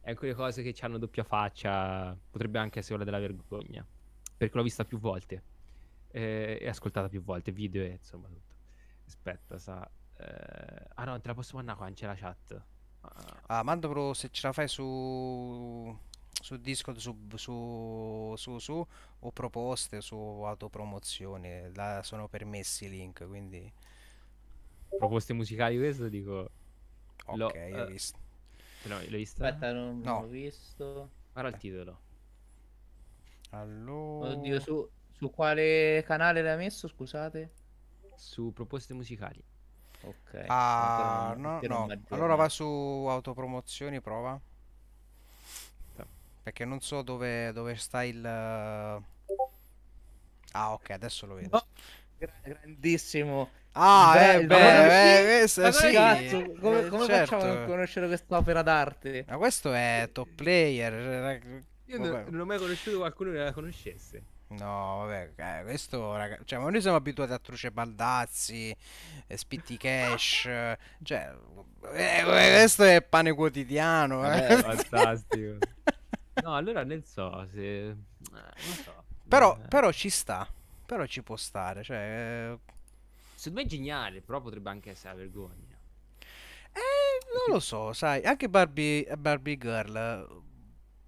[0.00, 3.84] è quelle cose che hanno doppia faccia, potrebbe anche essere quella della vergogna,
[4.36, 5.42] perché l'ho vista più volte
[6.12, 8.54] eh, e ascoltata più volte, video e insomma tutto.
[9.06, 9.88] Aspetta, sa...
[10.18, 12.62] eh, Ah no, te la posso mandare qua, c'è la chat.
[13.00, 15.98] Ah, Ah, mando però se ce la fai su
[16.40, 18.86] su Discord su, su, su, su
[19.20, 23.72] o proposte su autopromozione, là sono permessi i link, quindi
[24.98, 26.50] proposte musicali questo dico...
[27.26, 28.18] ok, L'ho, hai eh, visto.
[28.84, 29.44] No, l'hai vista?
[29.46, 30.20] Aspetta, non, No.
[30.22, 31.10] l'ho visto.
[31.32, 32.00] Guarda il titolo.
[33.50, 37.52] Allora, Oddio, su, su quale canale l'hai messo, scusate?
[38.16, 39.42] su proposte musicali.
[40.02, 40.44] Ok.
[40.46, 41.86] Ah, no, ancora non no.
[41.86, 42.16] mi aggiorno.
[42.16, 44.40] Allora va su autopromozioni, prova.
[46.46, 48.24] Perché non so dove, dove sta il...
[48.24, 49.02] Ah,
[50.52, 51.48] ok, adesso lo vedo.
[51.50, 51.64] No,
[52.16, 53.50] gra- grandissimo.
[53.72, 55.80] Ah, eh, beh, eh, questo Ma sì.
[55.80, 57.34] come cazzo, come, eh, come certo.
[57.36, 59.24] facciamo a non conoscere quest'opera d'arte?
[59.26, 60.92] Ma questo è top player.
[60.94, 62.10] eh, Io vabbè.
[62.10, 64.22] non, non ho mai conosciuto qualcuno che la conoscesse.
[64.50, 68.72] No, vabbè, eh, questo, raga, cioè, ma noi siamo abituati a Truce Baldazzi,
[69.26, 70.42] eh, Spitti Cash,
[71.02, 71.34] cioè,
[71.92, 74.38] eh, questo è pane quotidiano, eh.
[74.38, 75.58] Vabbè, Fantastico.
[76.42, 77.88] No, allora non so se...
[77.88, 77.96] eh,
[78.30, 79.04] non so.
[79.28, 80.48] Però, Eh, però ci sta,
[80.84, 81.96] però ci può stare, cioè,
[82.52, 82.58] eh,
[83.34, 85.78] Secondo me è geniale, però potrebbe anche essere una vergogna.
[86.72, 90.42] eh, non lo so, sai, anche Barbie, Barbie Girl,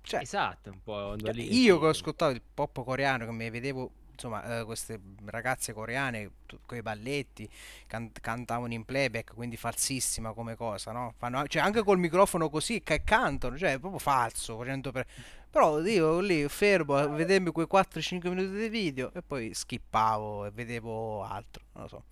[0.02, 3.90] cioè, Esatto, un po' Cioè, io che ho ascoltato il pop coreano, che mi vedevo,
[4.18, 6.30] insomma, eh, queste ragazze coreane
[6.66, 7.48] con i balletti,
[7.86, 11.14] can- cantavano in playback, quindi falsissima come cosa, no?
[11.16, 15.06] Fanno, cioè, anche col microfono così, che cantano, cioè, è proprio falso, 100 per-
[15.50, 20.50] Però io lì fermo a vedermi quei 4-5 minuti di video e poi skippavo e
[20.50, 22.02] vedevo altro, non lo so.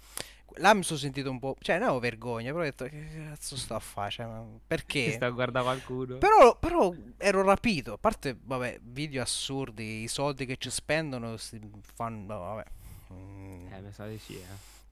[0.58, 3.56] Là mi sono sentito un po', cioè, non avevo vergogna, però ho detto, che cazzo
[3.56, 4.10] sto a fare?
[4.10, 4.26] Cioè,
[4.66, 5.10] perché?
[5.12, 6.16] sta a guardare qualcuno?
[6.18, 11.60] Però, però ero rapito, a parte, vabbè, video assurdi, i soldi che ci spendono si
[11.94, 12.64] fanno, vabbè,
[13.12, 14.44] mm, Eh, mi sa di sì, eh.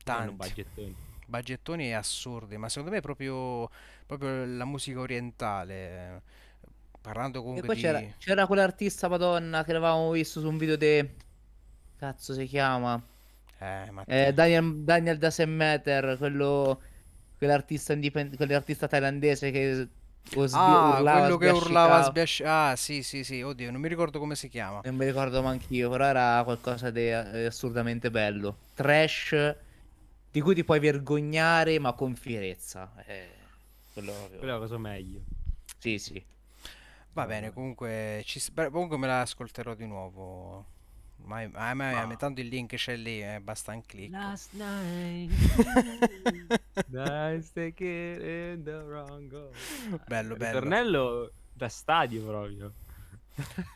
[0.03, 0.97] tanti, Fanno budgettoni.
[1.27, 3.71] budgettoni assurdi, ma secondo me è proprio,
[4.07, 6.23] proprio la musica orientale,
[7.01, 8.15] parlando E comunque poi c'era, di...
[8.19, 11.09] c'era quell'artista madonna che l'avevamo visto su un video di...
[11.97, 13.03] Cazzo si chiama?
[13.65, 16.81] Eh, ma Eh, Daniel, Daniel Dasemeter, quello...
[17.37, 19.89] Quell'artista indipendente, quell'artista thailandese che
[20.31, 22.43] sbi- Ah, urlava, quello che urlava sbiasci...
[22.45, 24.81] Ah, sì, sì, sì, oddio, non mi ricordo come si chiama.
[24.85, 28.57] Non mi ricordo manch'io, però era qualcosa di eh, assurdamente bello.
[28.75, 29.57] Trash
[30.31, 32.93] di cui ti puoi vergognare, ma con fierezza.
[33.05, 33.29] Eh,
[33.93, 34.39] quello proprio.
[34.39, 35.21] Quella è la cosa meglio.
[35.79, 36.25] Sì, sì.
[37.13, 38.41] Va bene, comunque, ci...
[38.55, 40.73] comunque me la ascolterò di nuovo.
[41.25, 42.17] Ma, ma, ma- ma- Ah.
[42.17, 44.11] tanto il link c'è lì, eh, basta un clic.
[44.13, 45.31] Last night,
[47.81, 49.51] it in the wrong go.
[50.07, 50.59] Bello, bello.
[50.61, 52.73] Ritornello da stadio proprio.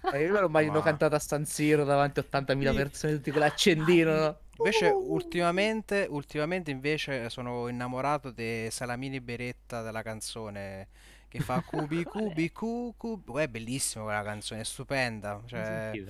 [0.02, 3.30] Ma io me lo immagino Ma- cantato a San Siro davanti a 80.000 persone, tutti
[3.30, 4.38] con l'accendino, no?
[4.58, 10.88] Invece ultimamente, ultimamente invece sono innamorato di Salamini Beretta della canzone
[11.28, 13.32] che fa cubi cubi cu cubi.
[13.40, 15.32] È bellissima quella canzone, è stupenda.
[15.34, 16.04] L'ho Cioè.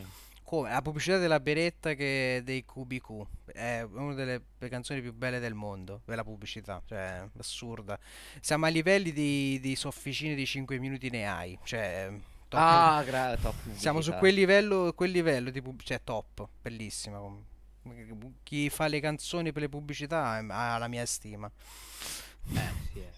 [0.48, 3.26] Come, la pubblicità della Beretta che dei cubi Q.
[3.52, 7.98] È una delle le canzoni più belle del mondo, quella pubblicità, cioè assurda.
[8.40, 12.10] Siamo a livelli di, di sofficine di 5 minuti ne hai, cioè
[12.48, 12.60] top.
[12.60, 14.18] Ah, gra- top Siamo su pubblicità.
[14.18, 17.20] quel livello, quel livello di pub- cioè top, bellissima.
[18.42, 21.50] Chi fa le canzoni per le pubblicità ha la mia stima.
[22.54, 23.14] Eh, sì, eh.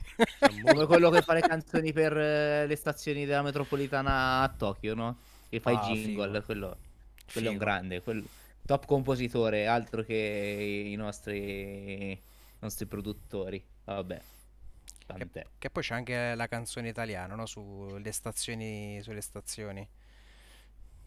[0.61, 5.19] Come quello che fa le canzoni per eh, le stazioni della metropolitana a Tokyo, no?
[5.49, 6.43] Che fa Ah, i jingle, figo.
[6.43, 6.79] quello,
[7.31, 7.59] quello è un Figo.
[7.59, 8.27] grande, quel-
[8.65, 12.21] top compositore, altro che i nostri, i
[12.61, 13.63] nostri produttori.
[13.85, 14.23] Vabbè,
[15.13, 15.27] Che,
[15.59, 17.45] che poi c'è anche la canzone italiana, no?
[17.47, 19.87] Sulle stazioni, sulle stazioni.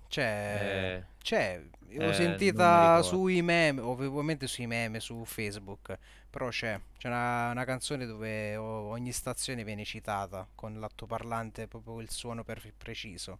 [0.07, 1.59] C'è, Eh, c'è,
[1.97, 5.97] eh, l'ho mi sentita sui meme, ovviamente sui meme su Facebook,
[6.29, 12.11] però c'è, c'è una, una canzone dove ogni stazione viene citata con l'altoparlante, proprio il
[12.11, 13.39] suono per- preciso.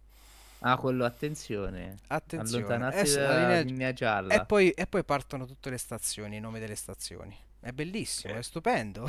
[0.66, 1.98] Ah, quello, attenzione.
[2.06, 4.32] Attenzione, Allontanarsi dalla linea- gialla.
[4.32, 7.36] E poi, e poi partono tutte le stazioni, i nomi delle stazioni.
[7.60, 9.06] È bellissimo, è stupendo.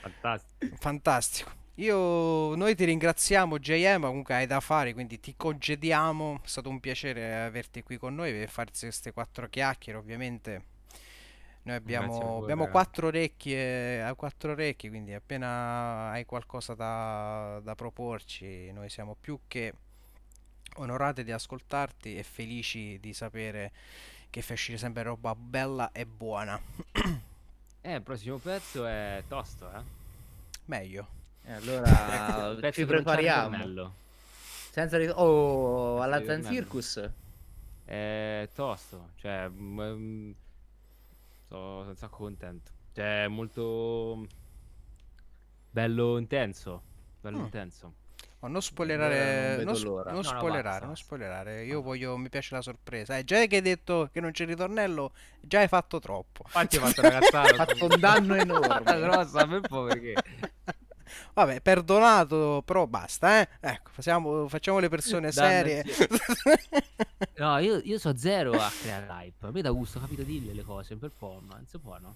[0.00, 0.76] Fantastico.
[0.78, 1.50] Fantastico.
[1.76, 6.40] Io, noi ti ringraziamo JM, comunque hai da fare, quindi ti congediamo.
[6.44, 10.64] È stato un piacere averti qui con noi per farsi queste quattro chiacchiere, ovviamente.
[11.64, 18.72] Noi abbiamo, abbiamo quattro orecchie, eh, quattro orecchie, quindi appena hai qualcosa da, da proporci,
[18.72, 19.72] noi siamo più che
[20.76, 23.70] onorati di ascoltarti e felici di sapere
[24.30, 26.60] che fai uscire sempre roba bella e buona.
[27.84, 29.82] Eh, il prossimo pezzo è tosto, eh.
[30.66, 31.08] Meglio.
[31.42, 33.92] E allora Il pezzo ci prepariamo.
[34.70, 36.44] Senza rit- Oh, alla Zan.
[36.44, 37.10] Circus.
[37.84, 40.30] È tosto, cioè, mm, mm,
[41.52, 42.70] sono un sacco contento.
[42.92, 44.26] Cioè, è molto
[45.70, 46.82] bello intenso,
[47.20, 47.44] bello Mm.
[47.44, 47.94] intenso.
[48.40, 51.64] Oh, non spoilerare, non non, non No, no, spoilerare, basta, non spoilerare.
[51.64, 51.82] Io No.
[51.82, 53.16] voglio, mi piace la sorpresa.
[53.16, 56.42] Eh, già che hai detto che non c'è ritornello, già hai fatto troppo.
[56.46, 57.54] Infatti ho fatto una cazzata.
[57.62, 58.84] Ha fatto un danno enorme.
[58.84, 60.14] Però sappi un po' perché.
[61.34, 63.48] Vabbè, perdonato, però basta, eh?
[63.60, 65.84] Ecco, facciamo, facciamo le persone serie.
[67.36, 69.46] No, io, io so zero a creare hype.
[69.46, 72.14] A me dà gusto, capito, dille le cose per po', ma non si può, no?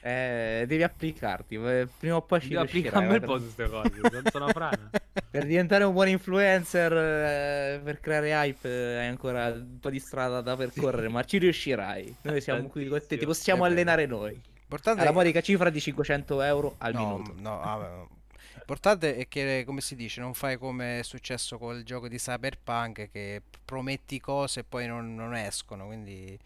[0.00, 1.58] Eh, devi applicarti.
[1.98, 2.64] Prima o poi ci riuscirai.
[2.66, 4.90] applicare un bel po' queste cose, sono una frana.
[5.30, 10.40] Per diventare un buon influencer, eh, per creare hype, hai ancora un po' di strada
[10.40, 12.16] da percorrere, ma ci riuscirai.
[12.22, 14.32] Noi siamo qui con te, ti possiamo allenare noi.
[14.32, 17.34] L'importante Alla modica cifra di 500 euro al no, minuto.
[17.38, 18.08] no, vabbè, no.
[18.70, 23.10] L'importante è che, come si dice, non fai come è successo col gioco di Cyberpunk,
[23.10, 26.38] che prometti cose e poi non, non escono, quindi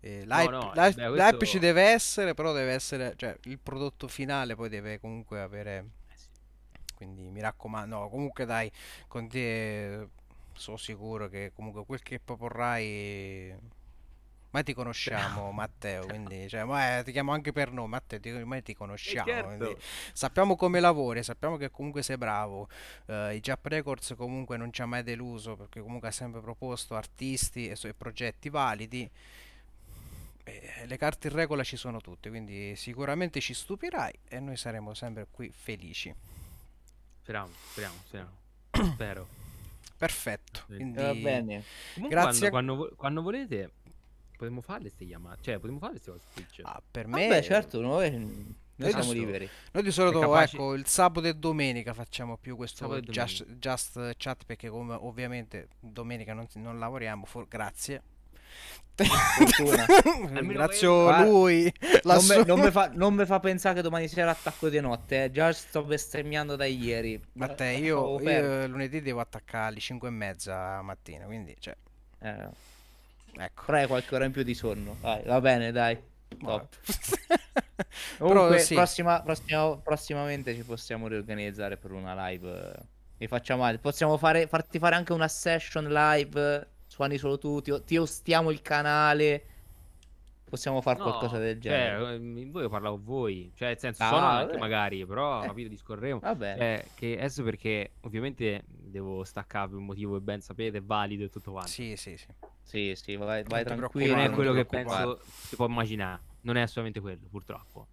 [0.00, 3.58] eh, l'hype, no, l'hype- beh, l'hype questo- ci deve essere, però deve essere, cioè, il
[3.58, 6.16] prodotto finale poi deve comunque avere, Eh
[6.94, 8.70] quindi mi raccomando, no, comunque dai,
[9.08, 10.08] con te
[10.52, 13.54] sono sicuro che comunque quel che proporrai...
[14.56, 18.30] Ma ti conosciamo, Matteo, quindi cioè, ma, eh, ti chiamo anche per nome, Matteo, ti,
[18.30, 19.48] ma ti conosciamo, certo.
[19.48, 19.76] quindi
[20.14, 22.66] sappiamo come lavori, sappiamo che comunque sei bravo.
[23.04, 26.96] Eh, I Jap Records comunque non ci ha mai deluso perché comunque ha sempre proposto
[26.96, 29.10] artisti e suoi progetti validi.
[30.44, 34.94] Eh, le carte in regola ci sono tutte, quindi sicuramente ci stupirai e noi saremo
[34.94, 36.14] sempre qui felici.
[37.20, 38.32] Speriamo, speriamo, speriamo.
[38.94, 39.28] Spero.
[39.98, 41.62] Perfetto, quindi Va bene.
[41.92, 42.48] Comunque, Grazie.
[42.48, 43.70] Quando, quando, quando volete,
[44.36, 45.42] potremmo farle queste chiamate.
[45.42, 46.60] Cioè, potremmo fare queste cose Twitch.
[46.62, 48.10] ah, per me Vabbè, certo, noi,
[48.76, 49.48] noi siamo liberi.
[49.72, 54.44] Noi di solito, capaci- ecco, il sabato e domenica facciamo più questo just, just chat
[54.44, 58.02] perché come ovviamente domenica non, non lavoriamo, for- grazie.
[58.94, 59.84] Fortuna.
[60.40, 61.24] Ringrazio quello.
[61.30, 61.72] lui.
[62.04, 65.24] Non, sua- me fa, non me fa pensare che domani sera attacco di notte.
[65.24, 65.30] eh.
[65.30, 67.20] Già sto bestemmiando da ieri.
[67.34, 71.76] Matteo, Eh, io, io lunedì devo attaccare alle 5 e mezza mattina, quindi, cioè,
[72.20, 72.48] Eh,
[73.38, 73.62] ecco.
[73.62, 74.96] avrai qualche ora in più di sonno.
[75.00, 75.98] Dai, va bene, dai.
[76.38, 76.68] Top.
[78.18, 82.72] Però Comunque, sì, prossima- prossima- prossimamente ci possiamo riorganizzare per una live.
[83.18, 83.70] eh, E facciamo.
[83.78, 86.68] Possiamo fare, farti fare anche una session live.
[86.86, 89.42] Suoni solo tu, ti, ti ostiamo il canale.
[90.48, 92.14] Possiamo fare No, qualcosa del cioè, genere.
[92.14, 93.50] ehm, voi parlavo voi.
[93.56, 94.58] Cioè, nel senso, Ah, sono anche vabbè.
[94.58, 95.46] magari, però, Eh.
[95.48, 96.20] capito, discorremo.
[96.20, 96.54] Vabbè.
[96.56, 101.24] Cioè, che adesso perché ovviamente devo staccare per un motivo che ben sapete, è valido
[101.24, 101.68] e tutto quanto.
[101.70, 102.26] Sì, sì, sì.
[102.62, 104.12] Sì, sì, vai, vai tranquillo.
[104.14, 106.22] Non è non quello ti che penso si può immaginare.
[106.42, 107.88] Non è assolutamente quello, purtroppo.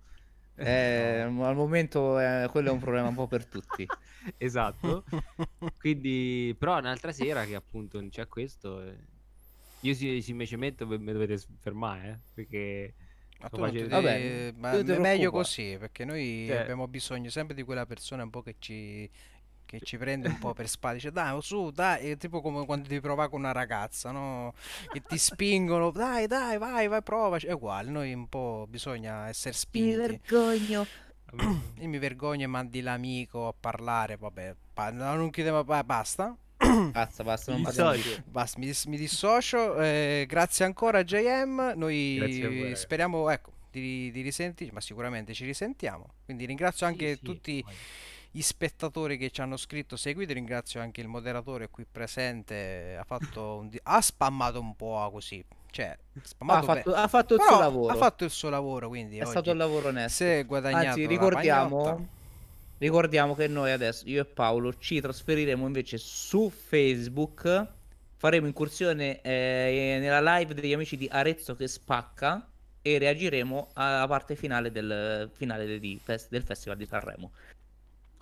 [0.55, 3.85] Eh, al momento eh, quello è un problema un po' per tutti.
[4.38, 5.03] Esatto.
[5.80, 8.81] Quindi, però, un'altra sera che appunto non c'è questo.
[8.81, 8.95] eh,
[9.84, 9.95] Io
[10.27, 12.93] invece metto, mi dovete fermare, eh, perché
[13.39, 16.57] Ma tu non ti facete- Vabbè, ma tu ti è meglio così, perché noi Cioè-
[16.60, 19.10] abbiamo bisogno sempre di quella persona un po' che ci,
[19.65, 22.88] che ci prende un po' per spalla, dice dai, su, dai, è tipo come quando
[22.88, 24.53] devi provare con una ragazza, no?
[24.91, 27.47] Che ti spingono, dai, dai, vai, vai, provaci.
[27.47, 29.97] È uguale, noi un po' bisogna essere Mi spinti.
[29.97, 30.85] vergogno.
[31.80, 34.55] Io mi vergogno e mandi l'amico a parlare, vabbè,
[34.91, 36.38] non chiudiamo, ba- basta.
[36.91, 38.21] Basta, basta, non Mi dissocio.
[38.25, 39.75] Basta, mi, dis- mi dissocio.
[39.81, 41.73] eh, grazie ancora JM.
[41.75, 46.07] Noi voi, speriamo ecco, di, di risentirci, ma sicuramente ci risentiamo.
[46.25, 47.73] Quindi ringrazio anche Sì, sì, tutti poi-
[48.35, 50.33] gli spettatori che ci hanno scritto, seguito.
[50.33, 52.95] Ringrazio anche il moderatore qui presente.
[52.99, 55.43] Ha, fatto un di- ha spammato un po' così.
[55.69, 55.97] Cioè,
[56.45, 57.93] ha fatto, ha fatto il Però suo lavoro.
[57.93, 60.23] Ha fatto il suo lavoro, quindi È oggi stato il lavoro onesto.
[60.23, 62.07] è guadagnato Anzi, ricordiamo.
[62.77, 67.67] Ricordiamo che noi adesso, io e Paolo, ci trasferiremo invece su Facebook.
[68.17, 72.47] Faremo incursione eh, nella live degli amici di Arezzo che spacca
[72.81, 77.31] e reagiremo alla parte finale del, finale di del Festival di Sanremo.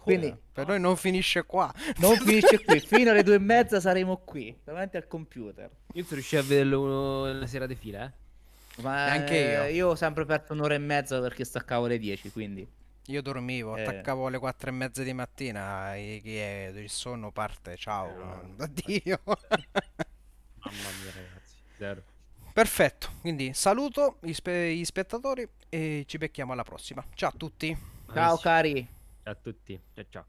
[0.02, 1.72] Quindi per noi non finisce qua.
[1.98, 5.70] non finisce qui, fino alle due e mezza saremo qui, davanti al computer.
[5.94, 8.20] Io sono riuscito a vederlo una sera di fila, eh.
[8.82, 9.64] Ma Neanche io.
[9.64, 12.68] eh, io ho sempre perso un'ora e mezza perché staccavo alle 10, quindi...
[13.08, 13.82] Io dormivo, Eh.
[13.82, 18.14] attaccavo alle quattro e mezza di mattina, e chi è, il sonno parte, ciao, Eh,
[18.16, 18.56] no.
[18.60, 19.20] addio.
[19.26, 21.56] Mamma mia, ragazzi.
[21.78, 22.04] Zero.
[22.54, 27.04] Perfetto, quindi saluto gli, spe- gli spettatori e ci becchiamo alla prossima.
[27.14, 27.76] Ciao a tutti.
[28.14, 28.86] Ciao cari!
[29.24, 29.80] Ciao a tutti.
[29.94, 30.26] Ciao ciao.